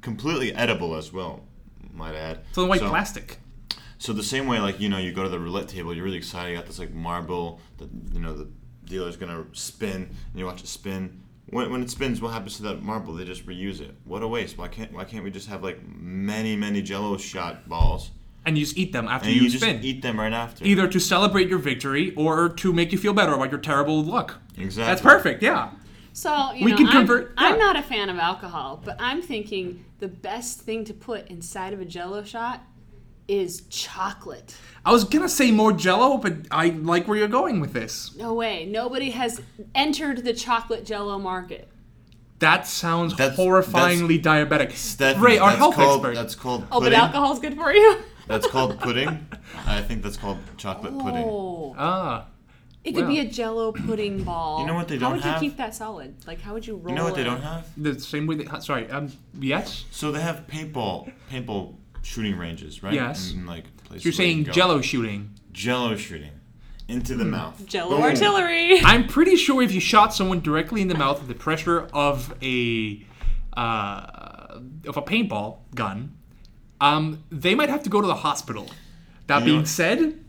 completely 0.00 0.54
edible 0.54 0.94
as 0.94 1.12
well. 1.12 1.44
Might 1.92 2.14
add. 2.14 2.40
So 2.52 2.62
the 2.62 2.66
white 2.68 2.80
plastic. 2.80 3.38
So 3.98 4.12
the 4.12 4.22
same 4.22 4.46
way, 4.46 4.60
like 4.60 4.78
you 4.80 4.88
know, 4.88 4.98
you 4.98 5.12
go 5.12 5.24
to 5.24 5.28
the 5.28 5.38
roulette 5.38 5.68
table, 5.68 5.92
you're 5.94 6.04
really 6.04 6.18
excited. 6.18 6.50
You 6.50 6.56
got 6.56 6.66
this 6.66 6.78
like 6.78 6.92
marble 6.92 7.60
that 7.78 7.88
you 8.12 8.20
know 8.20 8.32
the 8.32 8.48
dealer's 8.84 9.16
gonna 9.16 9.44
spin, 9.52 9.92
and 10.30 10.38
you 10.38 10.46
watch 10.46 10.62
it 10.62 10.68
spin. 10.68 11.20
When, 11.50 11.70
when 11.72 11.82
it 11.82 11.90
spins, 11.90 12.20
what 12.20 12.32
happens 12.32 12.56
to 12.58 12.62
that 12.64 12.82
marble? 12.82 13.14
They 13.14 13.24
just 13.24 13.46
reuse 13.46 13.80
it. 13.80 13.94
What 14.04 14.22
a 14.22 14.28
waste! 14.28 14.58
Why 14.58 14.68
can't 14.68 14.92
Why 14.92 15.04
can't 15.04 15.24
we 15.24 15.30
just 15.30 15.48
have 15.48 15.62
like 15.64 15.80
many 15.84 16.54
many 16.56 16.82
Jello 16.82 17.16
shot 17.16 17.68
balls, 17.68 18.10
And 18.46 18.56
you 18.56 18.64
just 18.64 18.76
eat 18.76 18.92
them 18.92 19.08
after 19.08 19.28
and 19.28 19.36
you, 19.36 19.42
you, 19.44 19.50
just 19.50 19.64
spin. 19.64 19.82
eat 19.82 20.02
them 20.02 20.20
right 20.20 20.32
after? 20.32 20.64
Either 20.64 20.86
to 20.86 21.00
celebrate 21.00 21.48
your 21.48 21.58
victory 21.58 22.14
or 22.16 22.50
to 22.50 22.72
make 22.72 22.92
you 22.92 22.98
feel 22.98 23.14
better 23.14 23.32
about 23.32 23.50
your 23.50 23.60
terrible 23.60 24.02
luck. 24.04 24.36
Exactly. 24.56 24.90
That's 24.90 25.00
perfect, 25.02 25.42
yeah. 25.42 25.70
So 26.18 26.52
you 26.52 26.64
We 26.64 26.70
know, 26.72 26.76
can 26.78 26.86
I'm- 26.88 26.96
convert- 26.96 27.32
I'm, 27.36 27.54
yeah. 27.58 27.64
not 27.64 27.76
a 27.76 27.82
fan 27.82 28.08
of 28.10 28.18
alcohol, 28.18 28.82
but 28.84 28.96
I'm 28.98 29.22
thinking 29.22 29.84
the 30.00 30.08
best 30.08 30.60
thing 30.62 30.84
to 30.86 30.92
put 30.94 31.28
inside 31.28 31.72
of 31.72 31.80
a 31.80 31.84
Jello 31.84 32.24
shot 32.24 32.60
is 33.28 33.62
chocolate. 33.70 34.56
I 34.84 34.90
was 34.90 35.04
gonna 35.04 35.28
say 35.28 35.52
more 35.52 35.72
jello, 35.72 36.16
but 36.16 36.32
I 36.50 36.70
like 36.70 37.06
where 37.06 37.16
you're 37.18 37.28
going 37.28 37.60
with 37.60 37.72
this. 37.72 38.16
No 38.16 38.34
way. 38.34 38.66
Nobody 38.66 39.10
has 39.10 39.40
entered 39.76 40.24
the 40.24 40.32
chocolate 40.32 40.84
Jello 40.84 41.18
market. 41.20 41.68
That 42.40 42.66
sounds 42.66 43.14
That's- 43.16 43.38
horrifyingly 43.38 44.20
diabetic. 44.20 44.72
Stephanie, 44.72 45.24
Ray, 45.24 45.38
our 45.38 45.50
health 45.52 45.74
called, 45.76 45.98
expert. 46.04 46.14
That's 46.16 46.34
called 46.34 46.62
Oh, 46.72 46.80
but 46.80 46.84
pudding. 46.86 46.98
alcohol's 46.98 47.38
good 47.38 47.54
for 47.54 47.72
you. 47.72 47.98
That's 48.26 48.46
called 48.46 48.78
pudding. 48.80 49.26
I 49.66 49.82
think 49.82 50.02
that's 50.02 50.16
called 50.16 50.38
chocolate 50.56 50.98
pudding. 50.98 51.24
Oh, 51.24 51.76
Ah. 51.78 52.24
It 52.84 52.94
could 52.94 53.06
be 53.08 53.18
a 53.20 53.24
Jello 53.24 53.72
pudding 53.72 54.22
ball. 54.24 54.60
You 54.60 54.66
know 54.66 54.74
what 54.74 54.88
they 54.88 54.96
How 54.98 55.10
don't 55.10 55.18
have? 55.18 55.22
How 55.22 55.28
would 55.28 55.34
have? 55.34 55.42
you 55.42 55.50
keep 55.50 55.58
that 55.58 55.74
solid? 55.74 56.14
Like, 56.26 56.40
how 56.40 56.54
would 56.54 56.66
you 56.66 56.76
roll 56.76 56.88
You 56.90 56.94
know 56.94 57.04
what 57.04 57.14
they 57.14 57.20
it? 57.22 57.24
don't 57.24 57.42
have? 57.42 57.66
The 57.76 57.98
same 58.00 58.26
way 58.26 58.36
they. 58.36 58.60
Sorry. 58.60 58.88
Um. 58.90 59.12
Yes. 59.38 59.84
So 59.90 60.10
they 60.12 60.20
have 60.20 60.46
paintball, 60.46 61.12
paintball 61.30 61.74
shooting 62.02 62.36
ranges, 62.38 62.82
right? 62.82 62.94
Yes. 62.94 63.32
In, 63.32 63.40
in, 63.40 63.46
like 63.46 63.64
places 63.84 64.04
You're 64.04 64.10
where 64.12 64.26
you 64.26 64.32
saying 64.32 64.36
can 64.44 64.44
go. 64.44 64.52
Jello 64.52 64.80
shooting. 64.80 65.30
Jello 65.52 65.96
shooting 65.96 66.30
into 66.88 67.14
the 67.16 67.24
mouth. 67.24 67.66
Jello 67.66 67.96
Boom. 67.96 68.02
artillery. 68.04 68.80
I'm 68.84 69.06
pretty 69.06 69.36
sure 69.36 69.60
if 69.62 69.72
you 69.72 69.80
shot 69.80 70.14
someone 70.14 70.40
directly 70.40 70.80
in 70.80 70.88
the 70.88 70.94
mouth 70.96 71.18
with 71.18 71.28
the 71.28 71.34
pressure 71.34 71.88
of 71.92 72.32
a 72.42 73.04
uh, 73.56 74.60
of 74.86 74.96
a 74.96 75.02
paintball 75.02 75.58
gun, 75.74 76.16
um, 76.80 77.24
they 77.30 77.54
might 77.54 77.68
have 77.68 77.82
to 77.82 77.90
go 77.90 78.00
to 78.00 78.06
the 78.06 78.14
hospital. 78.14 78.68
That 79.26 79.40
You 79.40 79.44
being 79.52 79.66
said, 79.66 80.24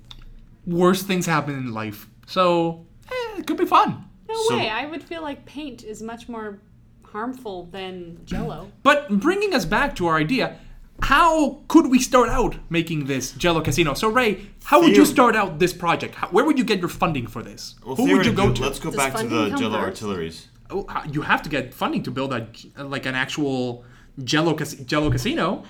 worse 0.65 1.04
things 1.04 1.26
happen 1.26 1.54
in 1.56 1.73
life, 1.73 2.09
so 2.30 2.86
eh, 3.12 3.39
it 3.39 3.48
could 3.48 3.58
be 3.58 3.65
fun. 3.65 4.06
No 4.28 4.36
So- 4.48 4.58
way. 4.58 4.70
I 4.70 4.86
would 4.86 5.04
feel 5.04 5.22
like 5.22 5.46
paint 5.46 5.84
is 5.84 6.02
much 6.02 6.30
more 6.30 6.60
harmful 7.04 7.65
than 7.72 8.20
Jello. 8.26 8.72
But 8.84 9.10
bringing 9.20 9.54
us 9.54 9.65
back 9.65 9.96
to 9.96 10.06
our 10.08 10.18
idea, 10.18 10.60
how 11.02 11.62
could 11.68 11.88
we 11.89 11.98
start 12.00 12.30
out 12.30 12.58
making 12.70 13.06
this 13.06 13.32
Jello 13.32 13.62
Casino? 13.62 13.94
So 13.96 14.10
Ray, 14.10 14.48
how 14.65 14.80
would 14.82 14.96
you 14.96 15.06
start 15.06 15.36
out 15.36 15.58
this 15.60 15.74
project? 15.74 16.15
How, 16.15 16.28
where 16.28 16.46
would 16.46 16.58
you 16.60 16.63
get 16.63 16.80
your 16.80 16.89
funding 16.89 17.26
for 17.26 17.42
this? 17.42 17.76
Well, 17.86 17.96
Who 17.96 18.15
would 18.18 18.26
you 18.26 18.34
go 18.34 18.54
to? 18.54 18.62
Let's 18.62 18.80
go 18.80 18.92
Does 18.92 18.98
back 18.98 19.15
to 19.15 19.28
the 19.28 19.50
Jello 19.58 19.80
first? 19.82 20.04
artilleries. 20.04 20.48
Oh, 20.70 20.86
you 21.12 21.22
have 21.24 21.42
to 21.42 21.50
get 21.50 21.74
funding 21.74 22.04
to 22.04 22.12
build 22.12 22.32
a 22.32 22.48
like 22.78 23.08
an 23.08 23.15
actual 23.15 23.84
Jello 24.24 24.54
cas- 24.54 24.76
Jello 24.76 25.10
casino. 25.10 25.63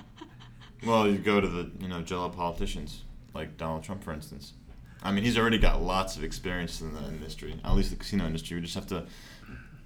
Well, 0.86 1.08
you 1.08 1.16
go 1.18 1.40
to 1.40 1.48
the 1.48 1.70
you 1.80 1.88
know 1.88 2.02
Jello 2.02 2.28
politicians 2.28 3.04
like 3.32 3.56
Donald 3.56 3.82
Trump, 3.82 4.02
for 4.04 4.12
instance. 4.12 4.52
I 5.02 5.12
mean, 5.12 5.24
he's 5.24 5.38
already 5.38 5.58
got 5.58 5.82
lots 5.82 6.16
of 6.16 6.24
experience 6.24 6.80
in 6.80 6.94
the 6.94 7.04
industry, 7.04 7.58
at 7.64 7.74
least 7.74 7.90
the 7.90 7.96
casino 7.96 8.26
industry. 8.26 8.56
We 8.56 8.62
just 8.62 8.74
have 8.74 8.86
to 8.88 9.06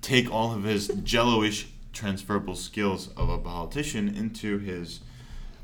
take 0.02 0.32
all 0.32 0.54
of 0.54 0.64
his 0.64 0.88
Jello-ish 0.88 1.68
transferable 1.92 2.56
skills 2.56 3.08
of 3.16 3.28
a 3.28 3.38
politician 3.38 4.08
into 4.16 4.58
his 4.58 5.00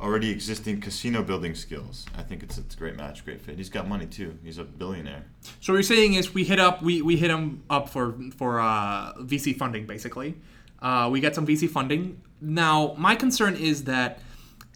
already 0.01 0.31
existing 0.31 0.81
casino 0.81 1.23
building 1.23 1.55
skills. 1.55 2.07
I 2.17 2.23
think 2.23 2.43
it's, 2.43 2.57
it's 2.57 2.75
a 2.75 2.79
great 2.79 2.97
match, 2.97 3.25
great 3.25 3.41
fit. 3.41 3.59
He's 3.59 3.69
got 3.69 3.87
money 3.87 4.07
too. 4.07 4.39
He's 4.43 4.59
a 4.59 4.65
billionaire. 4.65 5.25
So 5.61 5.73
what 5.73 5.77
you're 5.77 5.83
saying 5.83 6.15
is 6.15 6.33
we 6.33 6.45
hit 6.45 6.59
up 6.59 6.83
we, 6.83 7.03
we 7.03 7.17
hit 7.17 7.31
him 7.31 7.63
up 7.69 7.89
for 7.89 8.15
for 8.37 8.61
uh, 8.61 9.13
VC 9.19 9.57
funding 9.57 9.87
basically. 9.87 10.37
Uh, 10.81 11.09
we 11.13 11.21
get 11.21 11.35
some 11.35 11.47
VC 11.47 11.69
funding. 11.69 12.23
Now 12.41 12.95
my 12.97 13.15
concern 13.15 13.57
is 13.57 13.85
that 13.85 14.21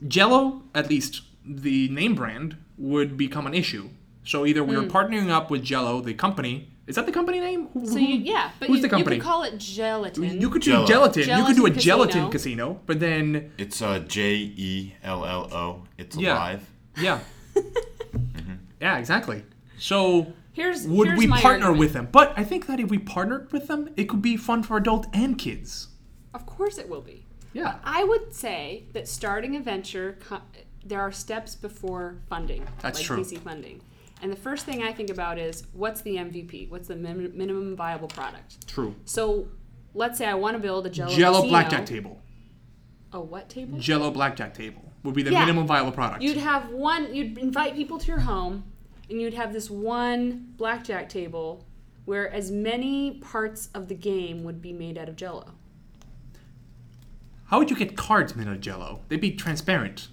Jello, 0.06 0.62
at 0.74 0.90
least 0.90 1.22
the 1.46 1.88
name 1.88 2.14
brand, 2.14 2.56
would 2.76 3.16
become 3.16 3.46
an 3.46 3.54
issue. 3.54 3.88
So 4.24 4.46
either 4.46 4.64
we 4.64 4.76
were 4.76 4.84
partnering 4.84 5.30
up 5.30 5.50
with 5.50 5.62
Jello, 5.62 6.00
the 6.00 6.14
company. 6.14 6.70
Is 6.87 6.96
that 6.96 7.06
the 7.06 7.12
company 7.12 7.40
name? 7.40 7.68
Who- 7.72 7.87
So 7.87 7.98
you, 7.98 8.16
yeah, 8.16 8.50
but 8.58 8.68
who's 8.68 8.78
you, 8.78 8.82
the 8.82 8.88
company? 8.90 9.16
you 9.16 9.22
could 9.22 9.26
call 9.28 9.42
it 9.44 9.56
gelatin. 9.58 10.40
You 10.40 10.50
could 10.50 10.62
do 10.62 10.70
Jell-O. 10.72 10.87
gelatin. 10.87 11.38
You 11.38 11.44
could 11.46 11.56
do 11.56 11.66
a 11.66 11.70
Gelatin 11.70 11.80
gelatin 11.80 12.30
casino. 12.30 12.30
casino, 12.74 12.80
but 12.87 13.00
then 13.00 13.52
It's 13.58 13.80
uh, 13.80 14.00
J 14.00 14.34
E 14.34 14.94
L 15.02 15.24
L 15.24 15.48
O. 15.52 15.82
It's 15.98 16.16
Yeah. 16.16 16.34
alive. 16.34 16.68
yeah, 17.00 17.20
yeah, 18.80 18.98
exactly. 18.98 19.44
So 19.78 20.32
here's 20.52 20.87
would 20.87 21.08
here's 21.08 21.18
we 21.18 21.26
my 21.26 21.40
partner 21.40 21.66
argument. 21.66 21.78
with 21.80 21.92
them? 21.94 22.08
But 22.12 22.32
I 22.37 22.44
think 22.44 22.66
that 22.66 22.80
if 22.80 22.90
we 22.90 22.98
partnered 22.98 23.52
with 23.52 23.66
them, 23.68 23.90
it 23.96 24.04
could 24.08 24.22
be 24.22 24.37
fun 24.37 24.62
for 24.62 24.76
adult 24.76 25.06
and 25.14 25.38
kids. 25.38 25.88
Of 26.32 26.46
course, 26.46 26.78
it 26.78 26.88
will 26.88 27.00
be. 27.02 27.24
Yeah. 27.52 27.76
I 27.84 28.04
would 28.04 28.34
say 28.34 28.84
that 28.92 29.06
starting 29.08 29.54
a 29.56 29.60
venture, 29.60 30.18
there 30.84 31.00
are 31.00 31.12
steps 31.12 31.54
before 31.54 32.16
funding. 32.28 32.66
That's 32.80 32.98
like 32.98 33.06
true. 33.06 33.24
VC 33.24 33.38
funding. 33.38 33.80
And 34.22 34.33
the 34.33 34.37
first 34.37 34.64
thing 34.64 34.83
I 34.83 34.92
think 34.92 35.11
about 35.11 35.38
is 35.38 35.64
what's 35.72 36.00
the 36.00 36.16
MVP? 36.16 36.70
What's 36.70 36.88
the 36.88 36.96
min- 36.96 37.33
minimum 37.37 37.77
viable 37.77 38.09
product? 38.09 38.66
True. 38.66 38.94
So 39.05 39.48
let's 39.92 40.16
say 40.18 40.27
I 40.27 40.35
want 40.35 40.57
to 40.57 40.61
build 40.62 40.87
a 40.87 40.90
Jello 40.90 41.11
Jello 41.14 41.37
casino. 41.40 41.50
blackjack 41.50 41.87
table. 41.87 42.20
A 43.12 43.20
what 43.20 43.48
table? 43.48 43.79
Jello 43.79 44.11
blackjack 44.11 44.55
table 44.55 44.92
would 45.03 45.14
be 45.14 45.22
the 45.22 45.31
Yeah. 45.33 45.40
minimum 45.40 45.66
viable 45.66 45.92
product. 45.92 46.22
You'd 46.22 46.38
have 46.38 46.70
one. 46.70 47.14
You'd 47.14 47.37
invite 47.38 47.74
people 47.74 47.98
to 47.98 48.07
your 48.07 48.20
home, 48.20 48.64
and 49.11 49.20
you'd 49.20 49.35
have 49.35 49.53
this 49.53 49.68
one 49.70 50.55
blackjack 50.57 51.09
table, 51.11 51.66
where 52.07 52.31
as 52.33 52.50
many 52.50 53.18
parts 53.18 53.68
of 53.74 53.88
the 53.88 53.94
game 53.94 54.42
would 54.44 54.62
be 54.62 54.72
made 54.72 54.96
out 54.96 55.09
of 55.09 55.16
Jello. 55.16 55.53
How 57.46 57.59
would 57.59 57.70
you 57.70 57.77
get 57.77 57.96
cards 57.96 58.35
made 58.35 58.48
of 58.48 58.61
Jello? 58.61 59.00
They'd 59.09 59.20
be 59.20 59.33
transparent. 59.33 60.09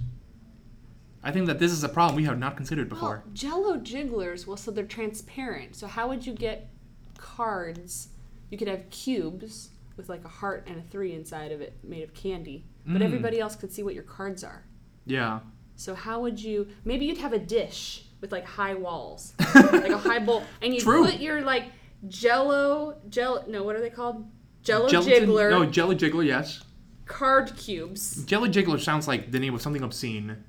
I 1.24 1.32
think 1.32 1.46
that 1.48 1.60
this 1.60 1.72
is 1.72 1.84
a 1.84 1.90
problem 1.90 2.16
we 2.16 2.24
have 2.26 2.40
not 2.40 2.58
considered 2.58 2.90
before. 2.90 3.22
Well, 3.24 3.34
Jello 3.34 3.78
jigglers, 3.78 4.48
well, 4.48 4.58
so 4.58 4.72
they're 4.72 4.86
transparent. 4.86 5.76
So 5.76 5.86
how 5.88 6.08
would 6.08 6.26
you 6.26 6.34
get 6.34 6.70
cards? 7.18 8.10
You 8.50 8.58
could 8.58 8.68
have 8.68 8.90
cubes 8.90 9.70
with 9.98 10.10
like 10.10 10.26
a 10.26 10.30
heart 10.30 10.66
and 10.68 10.78
a 10.80 10.82
three 10.84 11.14
inside 11.14 11.52
of 11.52 11.62
it, 11.62 11.78
made 11.84 12.04
of 12.04 12.14
candy, 12.14 12.66
Mm. 12.88 12.94
but 12.94 13.02
everybody 13.04 13.40
else 13.40 13.56
could 13.56 13.72
see 13.72 13.84
what 13.84 13.94
your 13.94 14.04
cards 14.04 14.44
are. 14.44 14.64
Yeah. 15.06 15.40
So 15.76 15.94
how 15.94 16.20
would 16.22 16.42
you? 16.42 16.68
Maybe 16.86 17.06
you'd 17.06 17.20
have 17.20 17.34
a 17.34 17.40
dish 17.40 18.06
with 18.20 18.32
like 18.32 18.46
high 18.46 18.74
walls, 18.74 19.34
like 19.56 19.90
a 19.92 19.98
high 19.98 20.20
bowl, 20.20 20.44
and 20.62 20.74
you 20.74 20.82
put 20.84 21.20
your 21.20 21.42
like 21.42 21.66
Jello, 22.08 22.98
Jello. 23.10 23.44
No, 23.48 23.64
what 23.64 23.76
are 23.76 23.82
they 23.82 23.90
called? 23.90 24.26
Jello 24.64 24.88
Gelatin- 24.90 25.28
Jiggler 25.30 25.50
No, 25.52 25.66
Jello 25.66 25.94
Jiggler, 25.96 26.26
yes. 26.26 26.64
card 27.06 27.56
cubes. 27.58 28.24
Jello 28.26 28.48
Jiggler 28.48 28.80
sounds 28.80 29.08
like 29.08 29.32
the 29.32 29.40
name 29.40 29.54
of 29.56 29.62
something 29.62 29.82
obscene. 29.84 30.44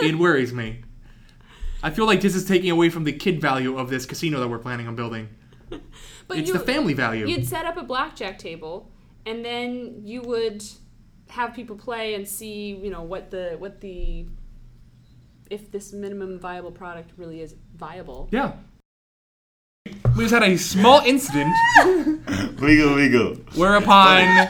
It 0.00 0.18
worries 0.18 0.52
me. 0.52 0.82
I 1.82 1.90
feel 1.90 2.06
like 2.06 2.20
this 2.20 2.34
is 2.34 2.44
taking 2.44 2.70
away 2.70 2.90
from 2.90 3.04
the 3.04 3.12
kid 3.12 3.40
value 3.40 3.78
of 3.78 3.90
this 3.90 4.06
casino 4.06 4.40
that 4.40 4.48
we're 4.48 4.58
planning 4.58 4.88
on 4.88 4.96
building. 4.96 5.28
But 6.28 6.38
It's 6.38 6.48
you, 6.48 6.54
the 6.54 6.60
family 6.60 6.92
value. 6.92 7.26
You'd 7.28 7.46
set 7.46 7.66
up 7.66 7.76
a 7.76 7.84
blackjack 7.84 8.36
table, 8.36 8.90
and 9.24 9.44
then 9.44 10.02
you 10.04 10.22
would 10.22 10.64
have 11.28 11.54
people 11.54 11.76
play 11.76 12.14
and 12.14 12.26
see, 12.26 12.70
you 12.74 12.90
know, 12.90 13.02
what 13.02 13.30
the 13.30 13.54
what 13.58 13.80
the 13.80 14.26
if 15.50 15.70
this 15.70 15.92
minimum 15.92 16.40
viable 16.40 16.72
product 16.72 17.12
really 17.16 17.40
is 17.42 17.54
viable. 17.76 18.28
Yeah. 18.32 18.54
We 20.16 20.24
just 20.24 20.34
had 20.34 20.42
a 20.42 20.56
small 20.56 21.00
incident 21.02 21.52
Legal, 22.60 22.94
legal. 22.94 23.34
whereupon 23.54 24.48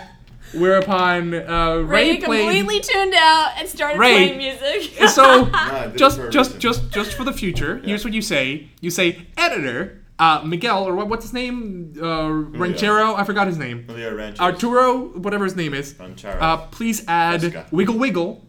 whereupon 0.59 1.35
uh, 1.35 1.77
Ray, 1.77 2.13
Ray 2.13 2.17
played. 2.19 2.45
completely 2.45 2.81
tuned 2.81 3.15
out 3.15 3.53
and 3.59 3.69
started 3.69 3.99
Ray. 3.99 4.13
playing 4.35 4.39
music. 4.39 4.93
So 5.09 5.49
I 5.55 5.87
did 5.87 5.95
it 5.95 5.99
just 5.99 6.19
for 6.19 6.29
just 6.31 6.59
just 6.59 6.91
just 6.91 7.15
for 7.15 7.25
the 7.25 7.33
future, 7.33 7.79
here's 7.85 8.05
what 8.05 8.13
you 8.15 8.23
say. 8.23 8.69
You 8.81 8.91
say 8.91 9.27
editor 9.37 10.03
uh, 10.19 10.43
Miguel 10.45 10.85
or 10.85 10.95
what, 10.95 11.09
what's 11.09 11.25
his 11.25 11.33
name? 11.33 11.95
Uh, 12.01 12.29
Ranchero. 12.31 13.15
I 13.15 13.25
forgot 13.25 13.47
his 13.47 13.59
name. 13.59 13.85
Julio 13.87 14.15
Ranches. 14.15 14.41
Arturo, 14.41 15.09
whatever 15.19 15.45
his 15.45 15.57
name 15.57 15.75
is. 15.75 15.95
Ranchero. 15.99 16.41
Uh, 16.41 16.57
please 16.69 17.05
add 17.07 17.45
Oscar. 17.45 17.67
wiggle 17.71 17.99
wiggle 17.99 18.43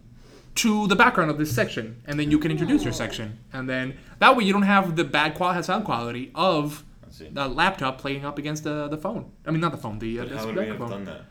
to 0.56 0.88
the 0.88 0.96
background 0.96 1.30
of 1.30 1.38
this 1.38 1.54
section, 1.54 2.02
and 2.06 2.20
then 2.20 2.32
you 2.32 2.39
can 2.39 2.50
introduce 2.52 2.84
your 2.84 2.93
section, 2.93 3.38
and 3.54 3.70
then 3.70 3.96
that 4.20 4.36
way 4.36 4.43
you 4.43 4.54
don't 4.54 4.63
have 4.63 4.96
the 4.96 5.04
bad 5.04 5.36
quality 5.36 5.62
sound 5.62 5.86
quality 5.86 6.32
of 6.34 6.84
the 7.32 7.48
laptop 7.48 8.00
playing 8.00 8.26
up 8.26 8.38
against 8.38 8.63
the, 8.63 8.88
the 8.88 8.98
phone. 8.98 9.32
I 9.46 9.52
mean, 9.52 9.62
not 9.62 9.72
the 9.72 9.78
phone, 9.78 10.00
the, 10.00 10.20
uh, 10.20 10.24
But 10.24 10.30
the 10.30 10.38
how 10.38 10.46
would 10.48 10.56
we 10.56 10.62
have 10.67 10.80
microphone. 10.80 11.06
done 11.06 11.15
that? 11.15 11.22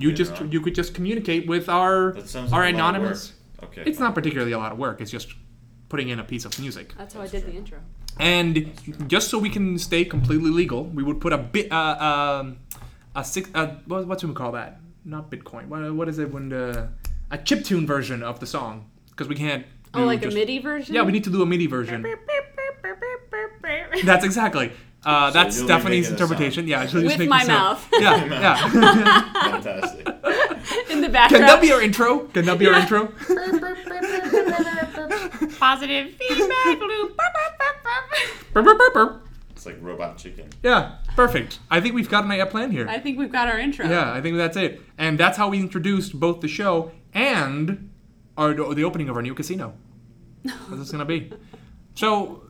You 0.00 0.10
Later 0.10 0.24
just 0.24 0.40
on? 0.40 0.50
you 0.50 0.60
could 0.60 0.74
just 0.74 0.94
communicate 0.94 1.46
with 1.46 1.68
our 1.68 2.12
That 2.12 2.34
our 2.36 2.40
like 2.42 2.52
a 2.52 2.54
lot 2.54 2.64
of 2.64 2.74
anonymous. 2.74 3.32
Okay. 3.62 3.82
It's 3.84 3.98
not 3.98 4.14
particularly 4.14 4.52
a 4.52 4.58
lot 4.58 4.72
of 4.72 4.78
work. 4.78 5.00
It's 5.00 5.10
just 5.10 5.34
putting 5.90 6.08
in 6.08 6.18
a 6.18 6.24
piece 6.24 6.46
of 6.46 6.58
music. 6.58 6.94
That's 6.96 7.12
how 7.14 7.20
I 7.20 7.26
did 7.26 7.44
the 7.44 7.52
intro. 7.52 7.78
And 8.18 8.72
just 9.08 9.28
so 9.28 9.38
we 9.38 9.50
can 9.50 9.78
stay 9.78 10.04
completely 10.04 10.50
legal, 10.50 10.84
we 10.84 11.02
would 11.02 11.20
put 11.20 11.32
a 11.32 11.38
bit 11.38 11.70
uh, 11.70 12.40
um, 12.40 12.58
a 13.14 13.22
six 13.22 13.50
uh, 13.54 13.76
what, 13.86 14.06
what's 14.06 14.24
we 14.24 14.32
call 14.32 14.52
that? 14.52 14.80
Not 15.04 15.30
Bitcoin. 15.30 15.68
What, 15.68 15.94
what 15.94 16.08
is 16.08 16.18
it 16.18 16.32
when 16.32 16.48
the 16.48 16.88
a 17.30 17.38
chip 17.38 17.64
tune 17.64 17.86
version 17.86 18.22
of 18.22 18.40
the 18.40 18.46
song? 18.46 18.90
Because 19.10 19.28
we 19.28 19.34
can't. 19.34 19.66
Oh, 19.92 20.04
like 20.04 20.22
just- 20.22 20.34
a 20.34 20.38
MIDI 20.38 20.60
version? 20.60 20.94
Yeah, 20.94 21.02
we 21.02 21.12
need 21.12 21.24
to 21.24 21.30
do 21.30 21.42
a 21.42 21.46
MIDI 21.46 21.66
version. 21.66 22.06
That's 24.04 24.24
exactly. 24.24 24.72
Uh, 25.04 25.30
So 25.30 25.34
that's 25.34 25.56
Stephanie's 25.56 25.84
making 25.84 26.00
a 26.00 26.04
sound. 26.04 26.20
interpretation. 26.20 26.68
Yeah, 26.68 26.86
she'll 26.86 27.00
just 27.00 27.12
With 27.14 27.18
make 27.20 27.28
my 27.28 27.44
mouth. 27.44 27.88
Yeah, 27.98 28.24
yeah. 28.26 28.56
Fantastic. 29.50 30.06
In 30.90 31.00
the 31.00 31.08
background. 31.08 31.30
Can 31.30 31.40
that 31.46 31.60
be 31.62 31.72
our 31.72 31.80
intro? 31.80 32.18
Can 32.28 32.44
that 32.44 32.58
be 32.58 32.66
our 32.66 32.74
intro? 32.74 33.06
positive 35.58 36.12
feedback 36.14 36.80
loop? 36.80 37.18
It's 39.50 39.66
like 39.66 39.76
robot 39.80 40.18
chicken. 40.18 40.48
Yeah, 40.62 40.96
perfect. 41.16 41.58
I 41.70 41.80
think 41.80 41.94
we've 41.94 42.08
got 42.08 42.24
an 42.24 42.30
a 42.32 42.46
plan 42.46 42.70
here. 42.70 42.88
I 42.88 42.98
think 42.98 43.18
we've 43.18 43.32
got 43.32 43.48
our 43.48 43.58
intro. 43.58 43.86
Yeah, 43.86 44.12
I 44.12 44.20
think 44.20 44.36
that's 44.36 44.56
it. 44.56 44.80
And 44.98 45.18
that's 45.18 45.36
how 45.36 45.48
we 45.50 45.60
introduced 45.60 46.18
both 46.18 46.40
the 46.40 46.48
show 46.48 46.92
and 47.14 47.90
our 48.36 48.54
the 48.54 48.84
opening 48.84 49.08
of 49.08 49.16
our 49.16 49.22
new 49.22 49.34
casino. 49.34 49.74
That's 50.44 50.82
it's 50.82 50.90
gonna 50.92 51.04
be. 51.04 51.32
So, 51.94 52.42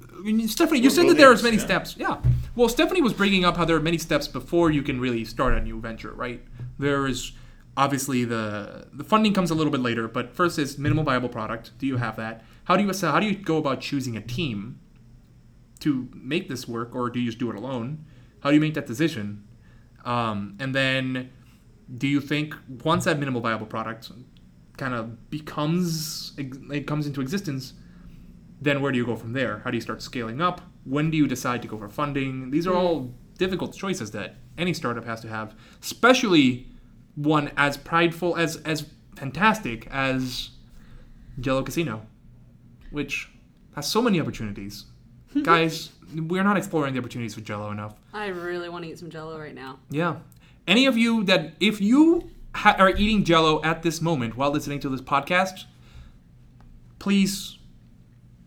Stephanie, 0.49 0.81
you 0.81 0.85
We're 0.85 0.91
said 0.91 1.09
that 1.09 1.17
there 1.17 1.31
are 1.31 1.43
many 1.43 1.57
yeah. 1.57 1.65
steps. 1.65 1.97
Yeah. 1.97 2.21
Well, 2.57 2.69
Stephanie 2.69 3.03
was 3.03 3.13
bringing 3.13 3.45
up 3.45 3.57
how 3.57 3.65
there 3.65 3.77
are 3.77 3.81
many 3.81 3.99
steps 3.99 4.29
before 4.29 4.71
you 4.71 4.83
can 4.83 5.01
really 5.01 5.25
start 5.25 5.55
a 5.55 5.61
new 5.61 5.81
venture, 5.81 6.13
right? 6.13 6.43
There 6.79 7.07
is 7.07 7.33
obviously 7.77 8.25
the 8.25 8.89
the 8.93 9.05
funding 9.05 9.33
comes 9.33 9.51
a 9.51 9.55
little 9.55 9.71
bit 9.71 9.81
later, 9.81 10.09
but 10.09 10.35
first 10.35 10.59
is 10.59 10.79
minimal 10.79 11.05
viable 11.05 11.29
product. 11.29 11.73
Do 11.79 11.87
you 11.87 11.97
have 11.97 12.17
that? 12.17 12.45
How 12.65 12.77
do 12.77 12.83
you 12.83 12.91
assess, 12.91 13.11
how 13.11 13.21
do 13.21 13.27
you 13.27 13.35
go 13.35 13.57
about 13.57 13.81
choosing 13.81 14.17
a 14.17 14.21
team 14.21 14.79
to 15.81 16.09
make 16.15 16.49
this 16.49 16.69
work, 16.69 16.95
or 16.95 17.11
do 17.11 17.19
you 17.19 17.27
just 17.27 17.39
do 17.39 17.51
it 17.51 17.57
alone? 17.57 18.05
How 18.41 18.51
do 18.51 18.55
you 18.55 18.61
make 18.61 18.75
that 18.75 18.87
decision? 18.87 19.45
Um, 20.05 20.57
and 20.61 20.75
then, 20.75 21.31
do 21.97 22.07
you 22.07 22.21
think 22.21 22.55
once 22.85 23.05
that 23.05 23.19
minimal 23.19 23.41
viable 23.41 23.67
product 23.67 24.11
kind 24.77 24.95
of 24.95 25.31
becomes 25.31 26.33
it 26.39 26.87
comes 26.87 27.07
into 27.07 27.21
existence, 27.21 27.75
then 28.61 28.81
where 28.83 28.93
do 28.93 28.99
you 28.99 29.07
go 29.07 29.17
from 29.17 29.33
there? 29.33 29.61
How 29.65 29.71
do 29.71 29.77
you 29.77 29.81
start 29.81 30.03
scaling 30.03 30.41
up? 30.41 30.61
When 30.85 31.11
do 31.11 31.17
you 31.17 31.27
decide 31.27 31.63
to 31.63 31.69
go 31.69 31.79
for 31.79 31.89
funding? 31.89 32.51
These 32.51 32.67
are 32.67 32.73
mm. 32.73 32.77
all 32.77 33.15
difficult 33.39 33.75
choices 33.75 34.11
that 34.13 34.37
any 34.59 34.75
startup 34.75 35.05
has 35.05 35.21
to 35.23 35.29
have, 35.29 35.55
especially 35.83 36.67
one 37.15 37.51
as 37.57 37.77
prideful 37.77 38.37
as 38.37 38.57
as 38.59 38.87
fantastic 39.17 39.87
as 39.91 40.51
Jello 41.39 41.63
Casino, 41.63 42.07
which 42.91 43.31
has 43.75 43.89
so 43.89 44.03
many 44.03 44.21
opportunities. 44.21 44.85
Guys, 45.43 45.91
we're 46.15 46.43
not 46.43 46.57
exploring 46.57 46.95
the 46.95 47.01
opportunities 47.01 47.35
for 47.35 47.41
Jello 47.41 47.71
enough. 47.71 47.95
I 48.13 48.29
really 48.29 48.69
want 48.69 48.85
to 48.85 48.91
eat 48.91 48.99
some 48.99 49.11
jello 49.11 49.39
right 49.39 49.55
now. 49.55 49.79
Yeah. 49.91 50.17
Any 50.67 50.87
of 50.87 50.97
you 50.97 51.25
that, 51.25 51.55
if 51.61 51.81
you 51.81 52.31
ha- 52.55 52.77
are 52.79 52.91
eating 52.91 53.25
Jello 53.25 53.63
at 53.63 53.83
this 53.83 54.01
moment 54.01 54.37
while 54.37 54.51
listening 54.51 54.81
to 54.81 54.89
this 54.89 55.01
podcast, 55.01 55.65
please, 56.99 57.59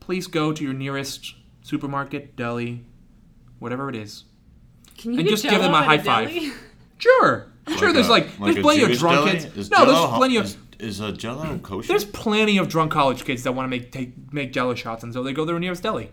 please 0.05 0.27
go 0.27 0.51
to 0.53 0.63
your 0.63 0.73
nearest 0.73 1.33
supermarket, 1.61 2.35
deli, 2.35 2.83
whatever 3.59 3.89
it 3.89 3.95
is. 3.95 4.25
Can 4.97 5.13
you 5.13 5.19
And 5.19 5.27
get 5.27 5.31
just 5.31 5.43
give 5.43 5.53
them 5.61 5.71
Jell-O 5.71 5.75
a 5.75 5.79
at 5.79 5.85
high 5.85 5.97
five. 5.97 6.27
deli? 6.29 6.51
Sure. 6.99 7.51
I'm 7.67 7.77
sure 7.77 7.91
there's 7.91 8.07
a- 8.07 8.11
like, 8.11 8.37
there's 8.37 8.55
a 8.57 8.61
plenty 8.61 8.81
of 8.83 8.87
Jewish 8.89 8.99
drunk 8.99 9.17
deli? 9.25 9.31
kids. 9.31 9.57
Is 9.57 9.69
No, 9.71 9.77
Jell-O 9.79 9.87
there's 9.91 10.09
ho- 10.11 10.17
plenty 10.17 10.37
of 10.37 10.45
Is, 10.45 10.57
is 10.79 10.99
a 11.01 11.11
Jello 11.11 11.57
kosher? 11.59 11.87
there's 11.89 12.05
plenty 12.05 12.57
of 12.57 12.69
drunk 12.69 12.91
college 12.93 13.25
kids 13.25 13.43
that 13.43 13.53
want 13.53 13.65
to 13.65 13.69
make 13.69 13.91
take 13.91 14.31
make 14.33 14.53
Jello 14.53 14.73
shots, 14.75 15.03
and 15.03 15.11
so 15.13 15.21
they 15.23 15.33
go 15.33 15.41
to 15.43 15.47
their 15.51 15.59
nearest 15.59 15.83
deli, 15.83 16.11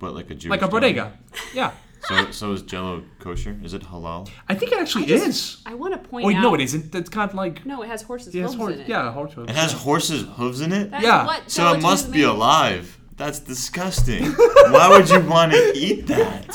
but 0.00 0.12
like 0.14 0.30
a 0.30 0.34
Jewish 0.34 0.50
like 0.50 0.62
a 0.62 0.66
deli? 0.66 0.70
bodega. 0.94 1.12
Yeah, 1.54 1.70
So, 2.08 2.30
so 2.32 2.52
is 2.52 2.62
Jello 2.62 3.04
kosher? 3.20 3.56
Is 3.62 3.74
it 3.74 3.82
halal? 3.82 4.28
I 4.48 4.54
think 4.56 4.72
it 4.72 4.78
actually 4.80 5.10
is. 5.12 5.62
I 5.66 5.74
want 5.74 5.92
to 5.94 5.98
point 6.08 6.26
Oh 6.26 6.30
out. 6.34 6.42
no, 6.42 6.54
it 6.54 6.60
isn't. 6.62 6.92
It's 6.94 7.10
kind 7.10 7.28
of 7.30 7.36
like 7.36 7.64
No, 7.64 7.82
it 7.82 7.88
has 7.88 8.02
horses' 8.02 8.34
yeah, 8.34 8.44
it's 8.44 8.54
hooves 8.54 8.60
horse, 8.64 8.74
in 8.74 8.80
it. 8.80 8.88
yeah, 8.88 9.12
horse 9.12 9.32
hooves. 9.34 9.50
It 9.50 9.56
has 9.56 9.72
horses' 9.72 10.26
hooves 10.36 10.60
in 10.62 10.72
it. 10.72 10.90
That's 10.90 11.04
Yeah. 11.04 11.26
What 11.26 11.48
So 11.50 11.62
gelatin 11.62 11.80
it 11.80 11.82
must 11.82 12.10
be 12.12 12.18
made. 12.18 12.24
alive. 12.24 12.98
That's 13.16 13.38
disgusting. 13.40 14.24
Why 14.32 14.88
would 14.90 15.08
you 15.08 15.20
want 15.20 15.52
to 15.52 15.72
eat 15.74 16.06
that? 16.08 16.46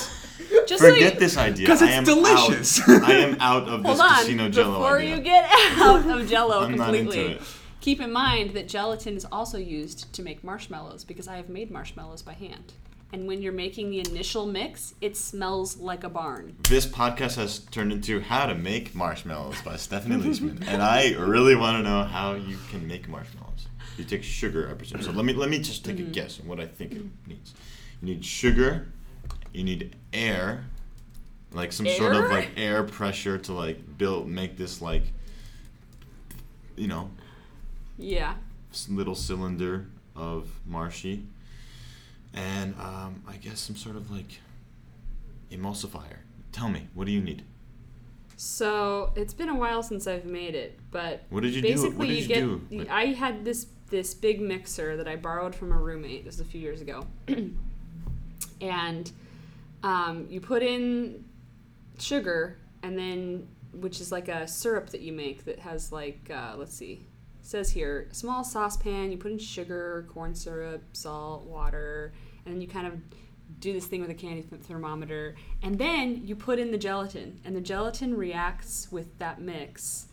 Just 0.68 0.84
so 0.84 0.90
Forget 0.92 1.14
you, 1.16 1.20
this 1.20 1.38
idea. 1.38 1.66
'Cause 1.68 1.82
I 1.82 1.86
it's 1.88 1.94
am 1.96 2.04
delicious. 2.04 2.82
Out. 2.88 3.04
I 3.04 3.14
am 3.14 3.38
out 3.40 3.68
of 3.70 3.84
this 3.84 4.00
Hold 4.00 4.12
on. 4.12 4.18
casino 4.18 4.50
Jello 4.50 4.74
Before 4.80 4.98
idea. 5.00 5.16
you 5.16 5.22
get 5.22 5.50
out 5.78 6.06
of 6.10 6.28
Jello 6.28 6.62
I'm 6.64 6.76
not 6.76 6.94
completely, 6.94 7.20
into 7.26 7.36
it. 7.38 7.42
keep 7.82 8.02
in 8.02 8.12
mind 8.12 8.52
that 8.56 8.68
gelatin 8.68 9.16
is 9.16 9.26
also 9.32 9.58
used 9.58 10.12
to 10.14 10.22
make 10.22 10.44
marshmallows 10.44 11.04
because 11.04 11.28
I 11.28 11.38
have 11.38 11.50
made 11.50 11.72
marshmallows 11.72 12.22
by 12.22 12.34
hand. 12.34 12.74
And 13.12 13.26
when 13.28 13.42
you're 13.42 13.54
making 13.54 13.90
the 13.90 14.00
initial 14.02 14.46
mix, 14.46 14.94
it 15.02 15.18
smells 15.18 15.78
like 15.78 16.04
a 16.04 16.10
barn. 16.10 16.56
This 16.70 16.86
podcast 16.86 17.38
has 17.38 17.60
turned 17.60 17.92
into 17.92 18.20
how 18.20 18.46
to 18.46 18.54
make 18.54 18.94
marshmallows 18.94 19.60
by 19.64 19.78
Stephanie 19.78 20.18
Leishman, 20.18 20.62
and 20.68 20.84
I 20.84 21.14
really 21.14 21.56
want 21.56 21.78
to 21.78 21.84
know 21.90 22.04
how 22.04 22.36
you 22.36 22.58
can 22.70 22.88
make 22.88 23.08
marshmallows. 23.10 23.49
You 24.00 24.06
take 24.06 24.24
sugar, 24.24 24.70
I 24.70 24.74
presume. 24.76 25.02
So 25.02 25.12
let 25.12 25.26
me 25.26 25.34
let 25.34 25.50
me 25.50 25.60
just 25.60 25.84
take 25.84 26.00
a 26.00 26.04
guess 26.04 26.40
on 26.40 26.48
what 26.48 26.60
I 26.60 26.66
think 26.66 26.94
it 26.94 27.02
needs. 27.28 27.54
You 28.02 28.16
need 28.16 28.24
sugar. 28.24 28.88
You 29.52 29.64
need 29.64 29.96
air, 30.14 30.64
like 31.52 31.74
some 31.74 31.86
sort 31.88 32.14
of 32.16 32.24
Air? 32.24 32.30
like 32.30 32.52
air 32.56 32.84
pressure 32.84 33.38
to 33.40 33.52
like 33.54 33.98
build 33.98 34.28
make 34.30 34.58
this 34.58 34.82
like, 34.82 35.04
you 36.78 36.88
know, 36.88 37.10
Yeah. 37.98 38.36
little 38.88 39.16
cylinder 39.16 39.88
of 40.16 40.48
marshy, 40.66 41.26
and 42.34 42.76
um, 42.80 43.24
I 43.28 43.36
guess 43.38 43.60
some 43.60 43.76
sort 43.76 43.96
of 43.98 44.10
like 44.12 44.40
emulsifier. 45.52 46.20
Tell 46.54 46.70
me, 46.70 46.88
what 46.94 47.06
do 47.06 47.12
you 47.12 47.22
need? 47.22 47.44
So 48.38 49.12
it's 49.16 49.34
been 49.34 49.50
a 49.50 49.56
while 49.56 49.84
since 49.84 50.08
I've 50.08 50.24
made 50.26 50.56
it, 50.56 50.80
but 50.92 51.24
What 51.30 51.44
did 51.44 51.54
you 51.54 51.62
do? 51.62 51.68
basically 51.68 51.96
What 51.98 52.08
did 52.08 52.14
you 52.16 52.22
you 52.22 52.28
get. 52.70 52.86
do? 52.88 52.92
I 52.92 53.06
had 53.08 53.44
this 53.44 53.66
this 53.90 54.14
big 54.14 54.42
mixer 54.42 54.98
that 54.98 55.08
I 55.08 55.16
borrowed 55.16 55.56
from 55.56 55.72
a 55.72 55.78
roommate. 55.78 56.26
This 56.26 56.38
was 56.38 56.48
a 56.48 56.50
few 56.50 56.62
years 56.62 56.82
ago, 56.82 57.06
and 58.62 59.12
um, 59.84 60.28
you 60.30 60.42
put 60.42 60.64
in 60.64 61.26
sugar, 61.98 62.58
and 62.84 62.98
then 62.98 63.48
which 63.74 64.02
is 64.02 64.12
like 64.12 64.28
a 64.28 64.48
syrup 64.48 64.90
that 64.90 65.02
you 65.02 65.14
make 65.14 65.46
that 65.46 65.60
has 65.60 65.92
like 65.92 66.30
uh, 66.34 66.56
let's 66.58 66.74
see, 66.74 67.06
it 67.40 67.46
says 67.46 67.72
here 67.72 68.08
small 68.12 68.44
saucepan. 68.44 69.12
You 69.12 69.18
put 69.18 69.32
in 69.32 69.40
sugar, 69.40 70.06
corn 70.10 70.36
syrup, 70.36 70.84
salt, 70.94 71.46
water, 71.46 72.14
and 72.46 72.54
then 72.54 72.62
you 72.62 72.68
kind 72.68 72.88
of 72.88 72.94
do 73.60 73.74
this 73.74 73.86
thing 73.86 74.02
with 74.02 74.10
a 74.10 74.16
candy 74.16 74.42
thermometer, 74.42 75.36
and 75.62 75.78
then 75.78 76.26
you 76.26 76.36
put 76.36 76.60
in 76.60 76.72
the 76.72 76.78
gelatin, 76.78 77.40
and 77.44 77.56
the 77.56 77.62
gelatin 77.62 78.16
reacts 78.16 78.92
with 78.92 79.18
that 79.20 79.42
mix. 79.42 80.08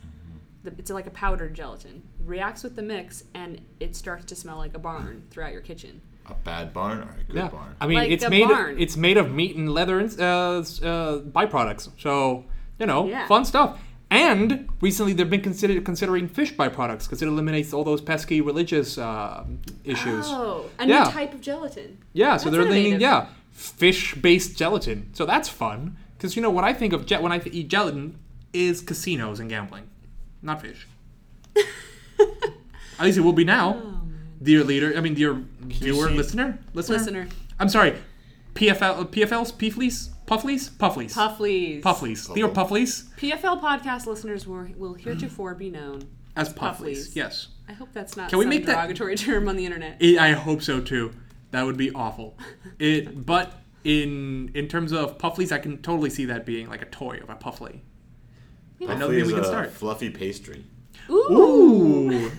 It's 0.64 0.90
like 0.90 1.06
a 1.06 1.10
powdered 1.10 1.54
gelatin. 1.54 2.02
Reacts 2.26 2.62
with 2.64 2.74
the 2.76 2.82
mix, 2.82 3.24
and 3.34 3.60
it 3.80 3.94
starts 3.94 4.24
to 4.26 4.34
smell 4.36 4.56
like 4.58 4.74
a 4.74 4.78
barn 4.80 5.22
throughout 5.30 5.52
your 5.52 5.62
kitchen. 5.62 6.00
a 6.28 6.34
bad 6.34 6.72
barn 6.74 6.98
or 6.98 7.02
a 7.20 7.24
good 7.24 7.36
Yeah, 7.36 7.48
barn. 7.48 7.76
I 7.80 7.86
mean 7.86 7.98
Like 7.98 8.10
it's 8.10 8.28
made 8.28 8.48
barn. 8.48 8.76
it's 8.80 8.96
made 8.96 9.16
of 9.16 9.30
meat 9.30 9.54
and 9.54 9.72
leather 9.72 10.00
and 10.00 10.10
uh, 10.20 10.24
uh, 10.24 11.20
byproducts. 11.20 11.88
So 11.98 12.44
you 12.80 12.86
know, 12.86 13.06
Yeah. 13.06 13.28
fun 13.28 13.44
stuff. 13.44 13.80
And 14.10 14.68
recently 14.80 15.12
they've 15.12 15.30
been 15.30 15.40
considered 15.40 15.84
considering 15.84 16.26
fish 16.26 16.52
byproducts 16.54 17.04
because 17.04 17.22
it 17.22 17.28
eliminates 17.28 17.72
all 17.72 17.84
those 17.84 18.00
pesky 18.00 18.40
religious 18.40 18.98
uh, 18.98 19.44
issues. 19.84 20.26
Oh, 20.28 20.64
a 20.80 20.86
Yeah. 20.86 21.04
new 21.04 21.10
type 21.12 21.32
of 21.32 21.40
gelatin. 21.40 21.98
Yeah, 22.12 22.36
so 22.38 22.50
That's 22.50 22.56
they're 22.64 22.72
thinking, 22.72 23.00
yeah, 23.00 23.26
fish-based 23.52 24.56
gelatin. 24.58 25.10
So 25.12 25.26
that's 25.26 25.48
fun 25.48 25.96
because 26.16 26.34
you 26.34 26.42
know 26.42 26.50
what 26.50 26.64
I 26.64 26.72
think 26.72 26.92
of 26.92 27.06
ge- 27.06 27.20
when 27.20 27.30
I 27.30 27.38
th- 27.38 27.54
eat 27.54 27.68
gelatin 27.68 28.18
is 28.52 28.80
casinos 28.80 29.38
and 29.38 29.48
gambling, 29.48 29.84
not 30.42 30.60
fish. 30.60 30.88
At 32.98 33.04
least 33.04 33.18
it 33.18 33.22
will 33.22 33.32
be 33.32 33.44
now, 33.44 33.80
Oh, 33.82 34.00
dear 34.42 34.64
leader. 34.64 34.94
I 34.96 35.00
mean, 35.00 35.14
dear 35.14 35.34
viewer, 35.60 36.10
listener, 36.10 36.58
listener. 36.74 36.96
Listener. 36.98 37.28
I'm 37.58 37.68
sorry. 37.68 37.94
PFL, 38.54 39.08
PFLs, 39.10 39.52
Puffleys, 39.58 40.08
Puffleys, 40.26 40.68
Puffleys, 40.70 41.14
Puffleys. 41.14 41.82
Puffleys. 41.82 42.26
Theo 42.28 42.48
Puffleys 42.48 43.04
PFL 43.18 43.60
podcast 43.60 44.06
listeners 44.06 44.46
will, 44.46 44.66
will 44.76 44.94
heretofore 44.94 45.54
be 45.54 45.70
known. 45.70 46.02
as 46.36 46.48
Puffleys. 46.48 46.98
Puffleys. 47.08 47.16
Yes, 47.16 47.48
I 47.68 47.72
hope 47.74 47.90
that's 47.92 48.16
not 48.16 48.30
Can 48.30 48.38
we 48.38 48.44
some 48.44 48.50
make 48.50 48.64
that- 48.66 48.72
derogatory 48.76 49.16
term 49.16 49.48
on 49.48 49.56
the 49.56 49.66
internet. 49.66 49.98
I 50.02 50.30
I 50.30 50.32
hope 50.32 50.62
so 50.62 50.80
too. 50.80 51.12
That 51.50 51.64
would 51.64 51.76
be 51.76 51.90
awful. 51.92 52.36
It, 52.78 53.24
but 53.26 53.52
in 53.84 54.50
in 54.54 54.68
terms 54.68 54.92
of 54.92 55.18
Puffleys, 55.18 55.52
I 55.52 55.58
can 55.58 55.78
totally 55.82 56.10
see 56.10 56.24
that 56.26 56.44
being 56.46 56.68
like 56.68 56.82
a 56.82 56.86
toy 56.86 57.18
of 57.22 57.28
a 57.30 57.34
Puffley. 57.36 57.82
I 58.80 58.94
know 58.94 59.06
Puffy 59.06 59.08
maybe 59.08 59.16
we 59.16 59.22
is 59.28 59.30
can 59.34 59.40
a 59.40 59.44
start. 59.44 59.70
fluffy 59.70 60.10
pastry. 60.10 60.64
Ooh. 61.08 61.30
Ooh. 61.30 62.30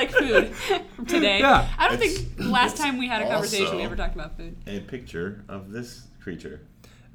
We 0.00 0.06
really 0.26 0.32
like 0.48 0.54
food 0.66 1.08
today. 1.08 1.40
Yeah. 1.40 1.68
I 1.78 1.88
don't 1.88 2.00
It's- 2.02 2.18
think 2.18 2.50
last 2.50 2.76
time 2.76 2.98
we 2.98 3.06
had 3.08 3.22
a 3.22 3.28
conversation 3.28 3.76
we 3.76 3.82
ever 3.82 3.96
talked 3.96 4.14
about 4.14 4.36
food. 4.36 4.56
A 4.66 4.80
picture 4.80 5.44
of 5.48 5.70
this 5.72 6.06
creature. 6.22 6.60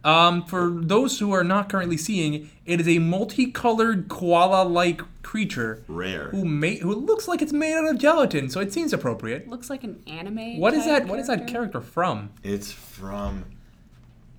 Um, 0.03 0.45
for 0.45 0.69
those 0.71 1.17
who 1.17 1.31
are 1.31 1.43
not 1.43 1.67
currently 1.67 1.97
seeing, 1.97 2.51
it 2.63 2.79
is 2.79 2.87
a 2.87 2.99
multicolored 2.99 4.07
koala-like 4.07 5.01
creature 5.23 5.81
Rare. 5.87 6.25
who 6.29 6.45
ma- 6.45 6.67
who 6.79 6.93
looks 6.93 7.27
like 7.27 7.41
it's 7.41 7.51
made 7.51 7.73
out 7.73 7.87
of 7.89 7.97
gelatin, 7.97 8.47
so 8.51 8.59
it 8.59 8.71
seems 8.71 8.93
appropriate. 8.93 9.47
Looks 9.49 9.67
like 9.67 9.83
an 9.83 10.03
anime. 10.05 10.59
What 10.59 10.75
is 10.75 10.85
type 10.85 11.03
that? 11.03 11.07
What 11.09 11.17
is 11.17 11.25
that 11.25 11.47
character 11.47 11.81
from? 11.81 12.29
It's 12.43 12.71
from 12.71 13.45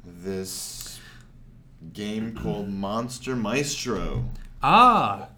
this 0.05 1.01
game 1.93 2.37
called 2.37 2.69
Monster 2.69 3.35
Maestro. 3.35 4.25
Ah, 4.63 5.31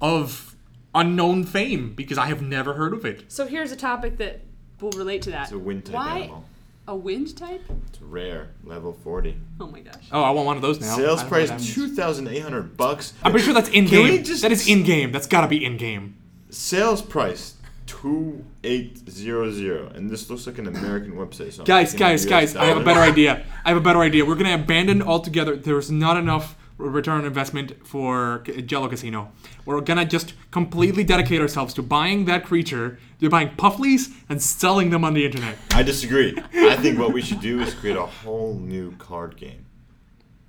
of 0.00 0.51
unknown 0.94 1.44
fame 1.44 1.94
because 1.94 2.18
I 2.18 2.26
have 2.26 2.42
never 2.42 2.74
heard 2.74 2.92
of 2.92 3.04
it. 3.04 3.24
So 3.32 3.46
here's 3.46 3.72
a 3.72 3.76
topic 3.76 4.18
that 4.18 4.40
will 4.80 4.90
relate 4.92 5.22
to 5.22 5.30
that. 5.30 5.44
It's 5.44 5.52
a 5.52 5.58
wind 5.58 5.86
type 5.86 5.94
Why 5.94 6.18
animal. 6.20 6.44
a 6.88 6.96
wind 6.96 7.36
type? 7.36 7.62
It's 7.88 8.00
rare, 8.02 8.50
level 8.64 8.92
40. 8.92 9.36
Oh 9.60 9.66
my 9.68 9.80
gosh. 9.80 10.04
Oh, 10.12 10.22
I 10.22 10.30
want 10.30 10.46
one 10.46 10.56
of 10.56 10.62
those 10.62 10.80
now. 10.80 10.92
I 10.92 10.96
Sales 10.96 11.20
don't 11.22 11.30
know 11.30 11.38
what 11.38 11.48
price 11.48 11.50
means. 11.50 11.74
2,800 11.74 12.76
bucks. 12.76 13.14
I'm 13.22 13.30
pretty 13.30 13.44
sure 13.44 13.54
that's 13.54 13.68
in 13.70 13.86
Can 13.88 14.02
we 14.04 14.10
game. 14.16 14.24
just- 14.24 14.42
That 14.42 14.52
is 14.52 14.68
in 14.68 14.82
game. 14.82 15.12
That's 15.12 15.26
gotta 15.26 15.48
be 15.48 15.64
in 15.64 15.76
game. 15.76 16.16
Sales 16.50 17.00
price 17.00 17.54
2800 17.86 19.96
and 19.96 20.10
this 20.10 20.28
looks 20.30 20.46
like 20.46 20.58
an 20.58 20.66
American 20.66 21.12
website. 21.14 21.52
So 21.52 21.62
I'm 21.62 21.66
Guys, 21.66 21.90
thinking 21.90 22.06
guys, 22.06 22.24
US 22.24 22.30
guys! 22.30 22.56
I 22.56 22.64
have 22.66 22.76
a 22.76 22.80
dollars. 22.80 22.84
better 22.96 23.00
idea. 23.10 23.44
I 23.64 23.68
have 23.68 23.78
a 23.78 23.80
better 23.80 24.00
idea. 24.00 24.24
We're 24.24 24.34
gonna 24.36 24.54
abandon 24.54 25.02
altogether. 25.02 25.56
There's 25.56 25.90
not 25.90 26.16
enough 26.16 26.56
return 26.90 27.18
on 27.20 27.24
investment 27.24 27.86
for 27.86 28.42
Jello 28.66 28.88
Casino. 28.88 29.32
We're 29.64 29.80
gonna 29.80 30.04
just 30.04 30.34
completely 30.50 31.04
dedicate 31.04 31.40
ourselves 31.40 31.74
to 31.74 31.82
buying 31.82 32.24
that 32.26 32.44
creature, 32.44 32.98
to 33.20 33.28
buying 33.30 33.50
Puffleys, 33.56 34.10
and 34.28 34.42
selling 34.42 34.90
them 34.90 35.04
on 35.04 35.14
the 35.14 35.24
internet. 35.24 35.56
I 35.72 35.82
disagree. 35.82 36.36
I 36.54 36.76
think 36.76 36.98
what 36.98 37.12
we 37.12 37.22
should 37.22 37.40
do 37.40 37.60
is 37.60 37.74
create 37.74 37.96
a 37.96 38.06
whole 38.06 38.54
new 38.54 38.92
card 38.96 39.36
game 39.36 39.66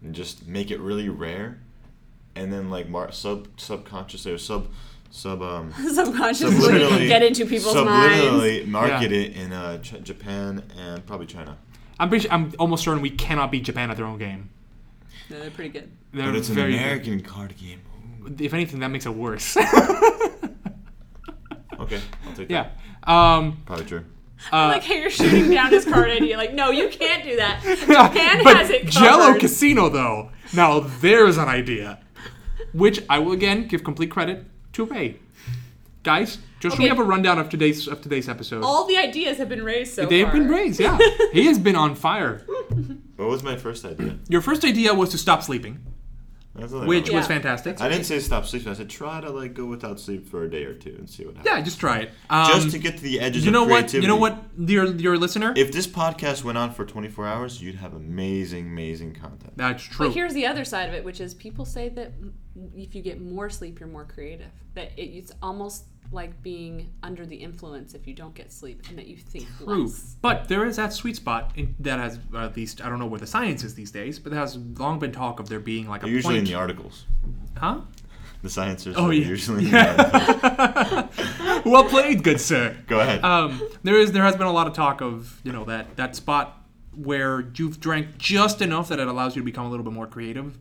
and 0.02 0.14
just 0.14 0.48
make 0.48 0.72
it 0.72 0.80
really 0.80 1.10
rare, 1.10 1.60
and 2.36 2.52
then 2.52 2.70
like 2.70 2.90
mar- 2.90 3.12
sub 3.12 3.48
subconsciously 3.58 4.32
or 4.32 4.38
sub 4.38 4.68
sub 5.12 5.42
um 5.42 5.72
Subconsciously 5.94 6.58
subliminally 6.58 7.08
get 7.08 7.22
into 7.22 7.46
people's 7.46 7.76
minds. 7.76 8.24
subliminally 8.26 8.68
market 8.68 9.12
Yeah. 9.12 9.18
it 9.20 9.36
in 9.38 9.54
uh, 9.54 9.78
Ch- 9.78 10.02
Japan 10.04 10.64
and 10.78 11.06
probably 11.06 11.28
China. 11.28 11.58
I'm 12.00 12.10
pretty. 12.10 12.24
Sure, 12.24 12.34
I'm 12.34 12.52
almost 12.58 12.84
certain 12.84 13.02
we 13.04 13.12
cannot 13.12 13.52
beat 13.52 13.64
Japan 13.64 13.92
at 13.92 13.98
their 13.98 14.08
own 14.08 14.18
game. 14.18 14.50
No, 15.30 15.40
they're 15.40 15.52
pretty 15.52 15.70
good. 15.70 15.92
They're 16.14 16.28
But 16.28 16.36
it's 16.36 16.50
an 16.50 16.56
very. 16.56 16.76
American 16.76 17.22
card 17.22 17.56
game. 17.58 17.82
If 18.40 18.54
anything, 18.54 18.80
that 18.82 18.90
makes 18.90 19.06
it 19.06 19.14
worse. 19.16 19.58
Okay, 21.80 22.00
I'll 22.26 22.34
take 22.34 22.50
yeah. 22.50 22.70
that. 23.06 23.12
Um. 23.12 23.62
Probably 23.66 23.86
true. 23.86 24.06
Uh, 24.52 24.68
like 24.74 24.84
how 24.84 24.94
you're 24.94 25.10
shooting 25.10 25.50
down 25.50 25.70
his 25.72 25.84
card 25.86 26.10
idea. 26.10 26.38
Like, 26.38 26.54
no, 26.54 26.70
you 26.72 26.88
can't 26.88 27.24
do 27.24 27.36
that. 27.38 27.62
Japan 27.80 28.42
but 28.44 28.56
has 28.58 28.70
it 28.70 28.82
covered. 28.84 28.92
Jello. 28.92 29.40
Casino, 29.40 29.90
though, 29.90 30.32
now 30.54 30.80
there's 30.80 31.38
an 31.38 31.48
idea, 31.50 32.00
which 32.74 33.02
I 33.10 33.20
will 33.20 33.34
again 33.34 33.68
give 33.68 33.84
complete 33.84 34.12
credit 34.12 34.46
to 34.74 34.86
Ray. 34.86 35.20
Guys, 36.04 36.38
just 36.60 36.78
so 36.78 36.84
we 36.84 36.88
have 36.90 37.00
a 37.00 37.04
rundown 37.04 37.40
of 37.40 37.50
today's 37.50 37.88
of 37.88 38.02
today's 38.02 38.30
episode. 38.30 38.64
All 38.64 38.86
the 38.88 38.98
ideas 38.98 39.38
have 39.38 39.50
been 39.50 39.64
raised 39.64 39.94
so 39.94 40.06
They've 40.06 40.26
far. 40.26 40.34
been 40.34 40.48
raised, 40.50 40.80
yeah. 40.80 40.98
he 41.34 41.48
has 41.48 41.60
been 41.60 41.76
on 41.76 41.96
fire. 41.96 42.46
What 43.24 43.32
was 43.32 43.44
my 43.44 43.56
first 43.58 43.86
idea? 43.86 44.18
Your 44.30 44.42
first 44.42 44.64
idea 44.64 44.94
was 44.94 45.10
to 45.10 45.18
stop 45.18 45.42
sleeping, 45.44 45.80
That's 46.56 46.72
which 46.72 47.08
know. 47.08 47.12
Yeah. 47.14 47.18
was 47.18 47.28
fantastic. 47.28 47.82
I 47.82 47.90
didn't 47.90 48.04
say 48.06 48.20
stop 48.20 48.46
sleeping. 48.46 48.70
I 48.72 48.76
said 48.76 48.90
try 48.90 49.22
to 49.22 49.30
like 49.30 49.54
go 49.54 49.66
without 49.66 50.00
sleep 50.00 50.28
for 50.28 50.44
a 50.44 50.50
day 50.50 50.64
or 50.66 50.74
two 50.74 50.96
and 50.98 51.10
see 51.10 51.26
what 51.26 51.36
happens. 51.38 51.56
Yeah, 51.56 51.62
just 51.62 51.80
try 51.80 52.00
it. 52.00 52.12
Um, 52.30 52.48
Just 52.52 52.72
to 52.72 52.78
get 52.80 52.98
to 52.98 53.04
the 53.04 53.20
edges 53.20 53.46
you 53.46 53.52
know 53.52 53.64
of 53.64 53.70
what? 53.70 53.78
creativity. 53.90 54.02
You 54.04 54.08
know 54.08 54.18
what, 54.20 54.66
dear 54.66 54.86
your 54.86 55.18
listener? 55.18 55.54
If 55.56 55.72
this 55.72 55.88
podcast 55.88 56.44
went 56.44 56.58
on 56.58 56.72
for 56.74 56.86
24 56.86 57.26
hours, 57.26 57.62
you'd 57.62 57.76
have 57.76 57.94
amazing, 57.94 58.68
amazing 58.68 59.14
content. 59.16 59.54
That's 59.56 59.84
true. 59.84 60.08
But 60.08 60.14
here's 60.16 60.34
the 60.34 60.46
other 60.46 60.66
side 60.66 60.90
of 60.90 60.96
it, 60.96 61.04
which 61.04 61.20
is 61.22 61.34
people 61.34 61.66
say 61.66 61.90
that 61.90 62.08
m- 62.22 62.34
if 62.76 62.94
you 62.94 63.02
get 63.02 63.20
more 63.22 63.50
sleep, 63.50 63.80
you're 63.80 63.90
more 63.90 64.06
creative. 64.06 64.52
That 64.76 64.92
it, 64.98 65.04
it's 65.10 65.32
almost 65.42 65.86
like 66.14 66.42
being 66.44 66.92
under 67.02 67.26
the 67.26 67.36
influence 67.36 67.94
if 67.94 68.08
you 68.08 68.14
don't 68.14 68.34
get 68.36 68.52
sleep, 68.52 68.84
and 68.90 68.98
that 68.98 69.08
you 69.08 69.18
think 69.18 69.48
True. 69.58 69.84
less. 69.84 70.16
But 70.22 70.48
there 70.48 70.66
is 70.66 70.76
that 70.78 70.94
sweet 70.94 71.16
spot 71.16 71.52
in, 71.56 71.76
that 71.80 72.00
has, 72.00 72.20
at 72.38 72.56
least, 72.56 72.84
I 72.84 72.90
don't 72.90 73.00
know 73.00 73.06
where 73.08 73.20
the 73.20 73.28
science 73.28 73.64
is 73.64 73.76
these 73.76 73.92
days, 73.92 74.20
but 74.20 74.32
there 74.32 74.40
has 74.40 74.56
long 74.58 75.00
been 75.00 75.12
talk 75.12 75.40
of 75.40 75.50
there 75.50 75.60
being 75.60 75.88
like 75.90 76.04
a 76.04 76.06
They're 76.06 76.14
usually 76.16 76.36
point. 76.36 76.48
in 76.48 76.54
the 76.54 76.60
articles. 76.60 77.06
huh? 77.58 77.82
The 78.44 78.50
scientists 78.50 78.96
Oh, 78.98 79.10
yeah. 79.10 79.26
usually 79.28 79.66
in 79.66 79.72
the 79.72 81.08
articles. 81.08 81.66
well 81.66 81.86
played, 81.86 82.24
good 82.24 82.40
sir. 82.42 82.78
Go 82.88 83.00
ahead. 83.00 83.24
Um, 83.24 83.62
there 83.84 83.98
is 83.98 84.12
there 84.12 84.24
has 84.24 84.36
been 84.36 84.48
a 84.48 84.52
lot 84.52 84.68
of 84.68 84.74
talk 84.74 85.02
of 85.02 85.40
you 85.44 85.52
know 85.54 85.64
that 85.66 85.96
that 85.96 86.16
spot 86.16 86.62
where 86.96 87.50
you've 87.56 87.80
drank 87.80 88.18
just 88.18 88.62
enough 88.62 88.90
that 88.90 89.00
it 89.00 89.08
allows 89.08 89.36
you 89.36 89.42
to 89.42 89.46
become 89.46 89.66
a 89.66 89.70
little 89.70 89.84
bit 89.86 89.94
more 89.94 90.08
creative, 90.08 90.58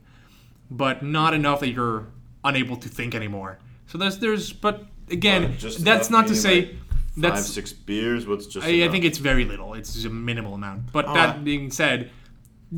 but 0.70 1.02
not 1.02 1.34
enough 1.34 1.60
that 1.60 1.70
you're 1.70 2.06
unable 2.44 2.76
to 2.76 2.88
think 2.88 3.14
anymore. 3.16 3.58
So 3.88 3.98
there's 3.98 4.18
there's 4.18 4.52
but 4.52 4.86
again 5.12 5.56
just 5.58 5.84
that's 5.84 6.10
not 6.10 6.26
to 6.28 6.34
say 6.34 6.76
like, 7.16 7.34
Five, 7.34 7.44
six 7.44 7.72
beers. 7.74 8.26
What's 8.26 8.46
just? 8.46 8.66
I, 8.66 8.84
I 8.84 8.88
think 8.88 9.04
it's 9.04 9.18
very 9.18 9.44
little. 9.44 9.74
It's 9.74 10.02
a 10.04 10.08
minimal 10.10 10.54
amount. 10.54 10.90
But 10.92 11.04
Oh, 11.06 11.12
that 11.14 11.36
I- 11.36 11.38
being 11.38 11.70
said, 11.70 12.10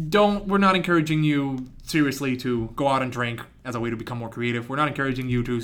don't 0.08 0.46
we're 0.46 0.58
not 0.58 0.74
encouraging 0.74 1.22
you 1.22 1.66
seriously 1.84 2.36
to 2.38 2.68
go 2.74 2.88
out 2.88 3.00
and 3.02 3.12
drink 3.12 3.40
as 3.64 3.74
a 3.76 3.80
way 3.80 3.90
to 3.90 3.96
become 3.96 4.18
more 4.18 4.28
creative. 4.28 4.68
We're 4.68 4.76
not 4.76 4.88
encouraging 4.88 5.28
you 5.28 5.42
to 5.44 5.60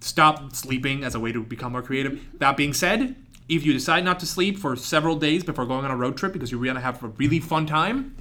stop 0.00 0.54
sleeping 0.54 1.04
as 1.04 1.14
a 1.14 1.20
way 1.20 1.32
to 1.32 1.42
become 1.42 1.72
more 1.72 1.82
creative. 1.82 2.18
That 2.38 2.56
being 2.56 2.72
said, 2.72 3.16
if 3.48 3.64
you 3.66 3.72
decide 3.74 4.04
not 4.04 4.18
to 4.20 4.26
sleep 4.26 4.58
for 4.58 4.76
several 4.76 5.16
days 5.16 5.44
before 5.44 5.66
going 5.66 5.84
on 5.84 5.90
a 5.90 5.96
road 5.96 6.16
trip 6.16 6.32
because 6.32 6.50
you're 6.50 6.64
gonna 6.64 6.80
have 6.80 7.02
a 7.02 7.08
really 7.08 7.38
fun 7.40 7.66
time, 7.66 8.16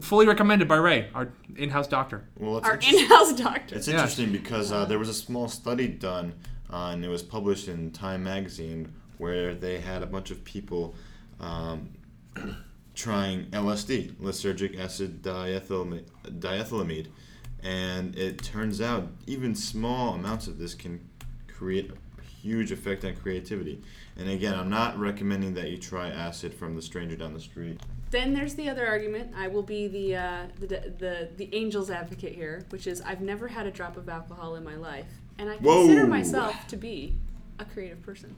fully 0.00 0.26
recommended 0.26 0.68
by 0.68 0.76
Ray, 0.76 1.08
our 1.14 1.32
in-house 1.56 1.88
doctor. 1.88 2.24
Well, 2.38 2.58
it's 2.58 2.66
Our 2.68 2.74
interesting. 2.74 3.00
in-house 3.00 3.32
doctor. 3.34 3.74
It's 3.76 3.88
Yeah. 3.88 3.94
interesting 3.94 4.30
because 4.32 4.70
uh, 4.72 4.84
there 4.84 4.98
was 5.00 5.08
a 5.08 5.14
small 5.14 5.48
study 5.48 5.88
done, 5.88 6.32
uh, 6.72 6.90
and 6.92 7.04
it 7.04 7.08
was 7.08 7.22
published 7.22 7.68
in 7.68 7.90
Time 7.90 8.24
magazine, 8.24 8.92
where 9.18 9.54
they 9.54 9.78
had 9.80 10.02
a 10.02 10.06
bunch 10.06 10.30
of 10.30 10.42
people 10.44 10.94
um, 11.40 11.90
trying 12.94 13.46
LSD, 13.46 14.14
lysergic 14.14 14.78
acid 14.78 15.22
diethylamide, 15.22 17.06
and 17.62 18.16
it 18.16 18.42
turns 18.42 18.80
out 18.80 19.08
even 19.26 19.54
small 19.54 20.14
amounts 20.14 20.46
of 20.46 20.58
this 20.58 20.74
can 20.74 21.08
create 21.46 21.90
a 21.90 22.22
huge 22.42 22.72
effect 22.72 23.04
on 23.04 23.14
creativity. 23.14 23.80
And 24.16 24.28
again, 24.28 24.54
I'm 24.54 24.68
not 24.68 24.98
recommending 24.98 25.54
that 25.54 25.70
you 25.70 25.78
try 25.78 26.08
acid 26.08 26.52
from 26.52 26.74
the 26.74 26.82
stranger 26.82 27.16
down 27.16 27.34
the 27.34 27.40
street. 27.40 27.80
Then 28.10 28.34
there's 28.34 28.54
the 28.54 28.68
other 28.68 28.86
argument. 28.86 29.32
I 29.34 29.48
will 29.48 29.62
be 29.62 29.88
the, 29.88 30.16
uh, 30.16 30.46
the 30.58 30.66
the 30.66 31.28
the 31.36 31.48
angel's 31.54 31.90
advocate 31.90 32.34
here, 32.34 32.66
which 32.68 32.86
is 32.86 33.00
I've 33.00 33.22
never 33.22 33.48
had 33.48 33.66
a 33.66 33.70
drop 33.70 33.96
of 33.96 34.06
alcohol 34.08 34.56
in 34.56 34.64
my 34.64 34.76
life, 34.76 35.21
and 35.38 35.48
I 35.50 35.56
consider 35.56 36.02
Whoa. 36.02 36.06
myself 36.06 36.66
to 36.68 36.76
be 36.76 37.16
a 37.58 37.64
creative 37.64 38.02
person. 38.02 38.34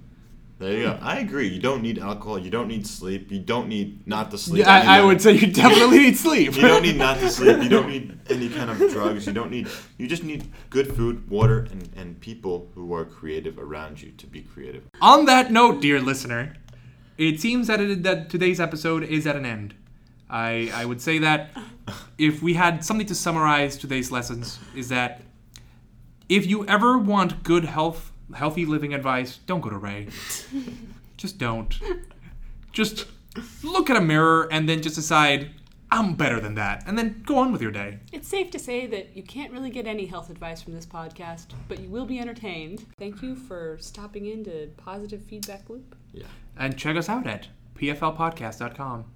There 0.59 0.73
you 0.73 0.85
go. 0.85 0.99
I 1.03 1.19
agree. 1.19 1.49
You 1.49 1.61
don't 1.61 1.83
need 1.83 1.99
alcohol. 1.99 2.39
You 2.39 2.49
don't 2.49 2.69
need 2.69 2.87
sleep. 2.87 3.31
You 3.33 3.41
don't 3.41 3.69
need 3.69 4.07
not 4.07 4.31
to 4.31 4.39
sleep. 4.39 4.65
Yeah, 4.65 4.73
I, 4.73 4.99
I 4.99 5.05
would 5.05 5.21
say 5.21 5.33
you 5.33 5.47
definitely 5.53 5.99
need 5.99 6.17
sleep. 6.17 6.55
You 6.55 6.63
don't 6.63 6.83
need 6.83 6.97
not 6.97 7.19
to 7.19 7.29
sleep. 7.29 7.61
You 7.61 7.69
don't 7.69 7.89
need 7.89 8.17
any 8.31 8.49
kind 8.49 8.71
of 8.71 8.79
drugs. 8.79 9.27
You 9.27 9.33
don't 9.33 9.51
need. 9.51 9.69
You 9.99 10.07
just 10.07 10.23
need 10.23 10.45
good 10.71 10.95
food, 10.95 11.29
water, 11.29 11.67
and, 11.73 11.91
and 11.97 12.21
people 12.21 12.71
who 12.75 12.95
are 12.95 13.05
creative 13.05 13.59
around 13.59 14.01
you 14.01 14.13
to 14.13 14.27
be 14.29 14.43
creative. 14.43 14.85
On 15.01 15.25
that 15.25 15.51
note, 15.51 15.83
dear 15.83 16.01
listener, 16.01 16.55
it 17.19 17.41
seems 17.41 17.67
that 17.67 17.81
it, 17.81 18.05
that 18.05 18.31
today's 18.31 18.61
episode 18.61 19.03
is 19.03 19.27
at 19.27 19.35
an 19.35 19.45
end. 19.45 19.75
I 20.31 20.71
I 20.73 20.85
would 20.85 21.03
say 21.03 21.19
that 21.19 21.51
if 22.19 22.43
we 22.43 22.55
had 22.55 22.85
something 22.85 23.09
to 23.09 23.15
summarize 23.15 23.77
today's 23.77 24.13
lessons 24.13 24.61
is 24.77 24.89
that 24.91 25.23
if 26.29 26.47
you 26.47 26.67
ever 26.67 26.99
want 26.99 27.43
good 27.43 27.65
health 27.65 28.13
healthy 28.35 28.65
living 28.67 28.95
advice, 28.95 29.39
don't 29.47 29.61
go 29.61 29.71
to 29.71 29.79
Ray. 29.79 30.09
just 31.17 31.39
don't. 31.39 31.79
Just 32.73 33.07
look 33.63 33.91
at 33.91 33.97
a 33.97 34.01
mirror 34.01 34.49
and 34.51 34.69
then 34.69 34.83
just 34.83 34.97
decide 34.97 35.51
I'm 35.91 36.15
better 36.15 36.41
than 36.41 36.57
that, 36.57 36.83
and 36.89 36.99
then 36.99 37.23
go 37.25 37.39
on 37.39 37.53
with 37.53 37.63
your 37.63 37.71
day. 37.71 38.01
It's 38.11 38.27
safe 38.27 38.51
to 38.51 38.59
say 38.59 38.87
that 38.87 39.17
you 39.17 39.23
can't 39.23 39.53
really 39.53 39.71
get 39.71 39.87
any 39.87 40.07
health 40.07 40.29
advice 40.29 40.61
from 40.61 40.75
this 40.75 40.85
podcast, 40.85 41.47
but 41.69 41.79
you 41.79 41.89
will 41.89 42.05
be 42.05 42.19
entertained. 42.19 42.85
Thank 42.99 43.23
you 43.23 43.37
for 43.37 43.79
stopping 43.81 44.27
into 44.27 44.71
Positive 44.77 45.23
Feedback 45.23 45.71
Loop. 45.71 45.95
Yeah. 46.13 46.27
And 46.57 46.77
check 46.77 46.97
us 46.97 47.09
out 47.09 47.29
at 47.29 47.47
pflpodcast.com. 47.79 49.05
Yeah. 49.05 49.05
Thank 49.05 49.07
you. 49.07 49.14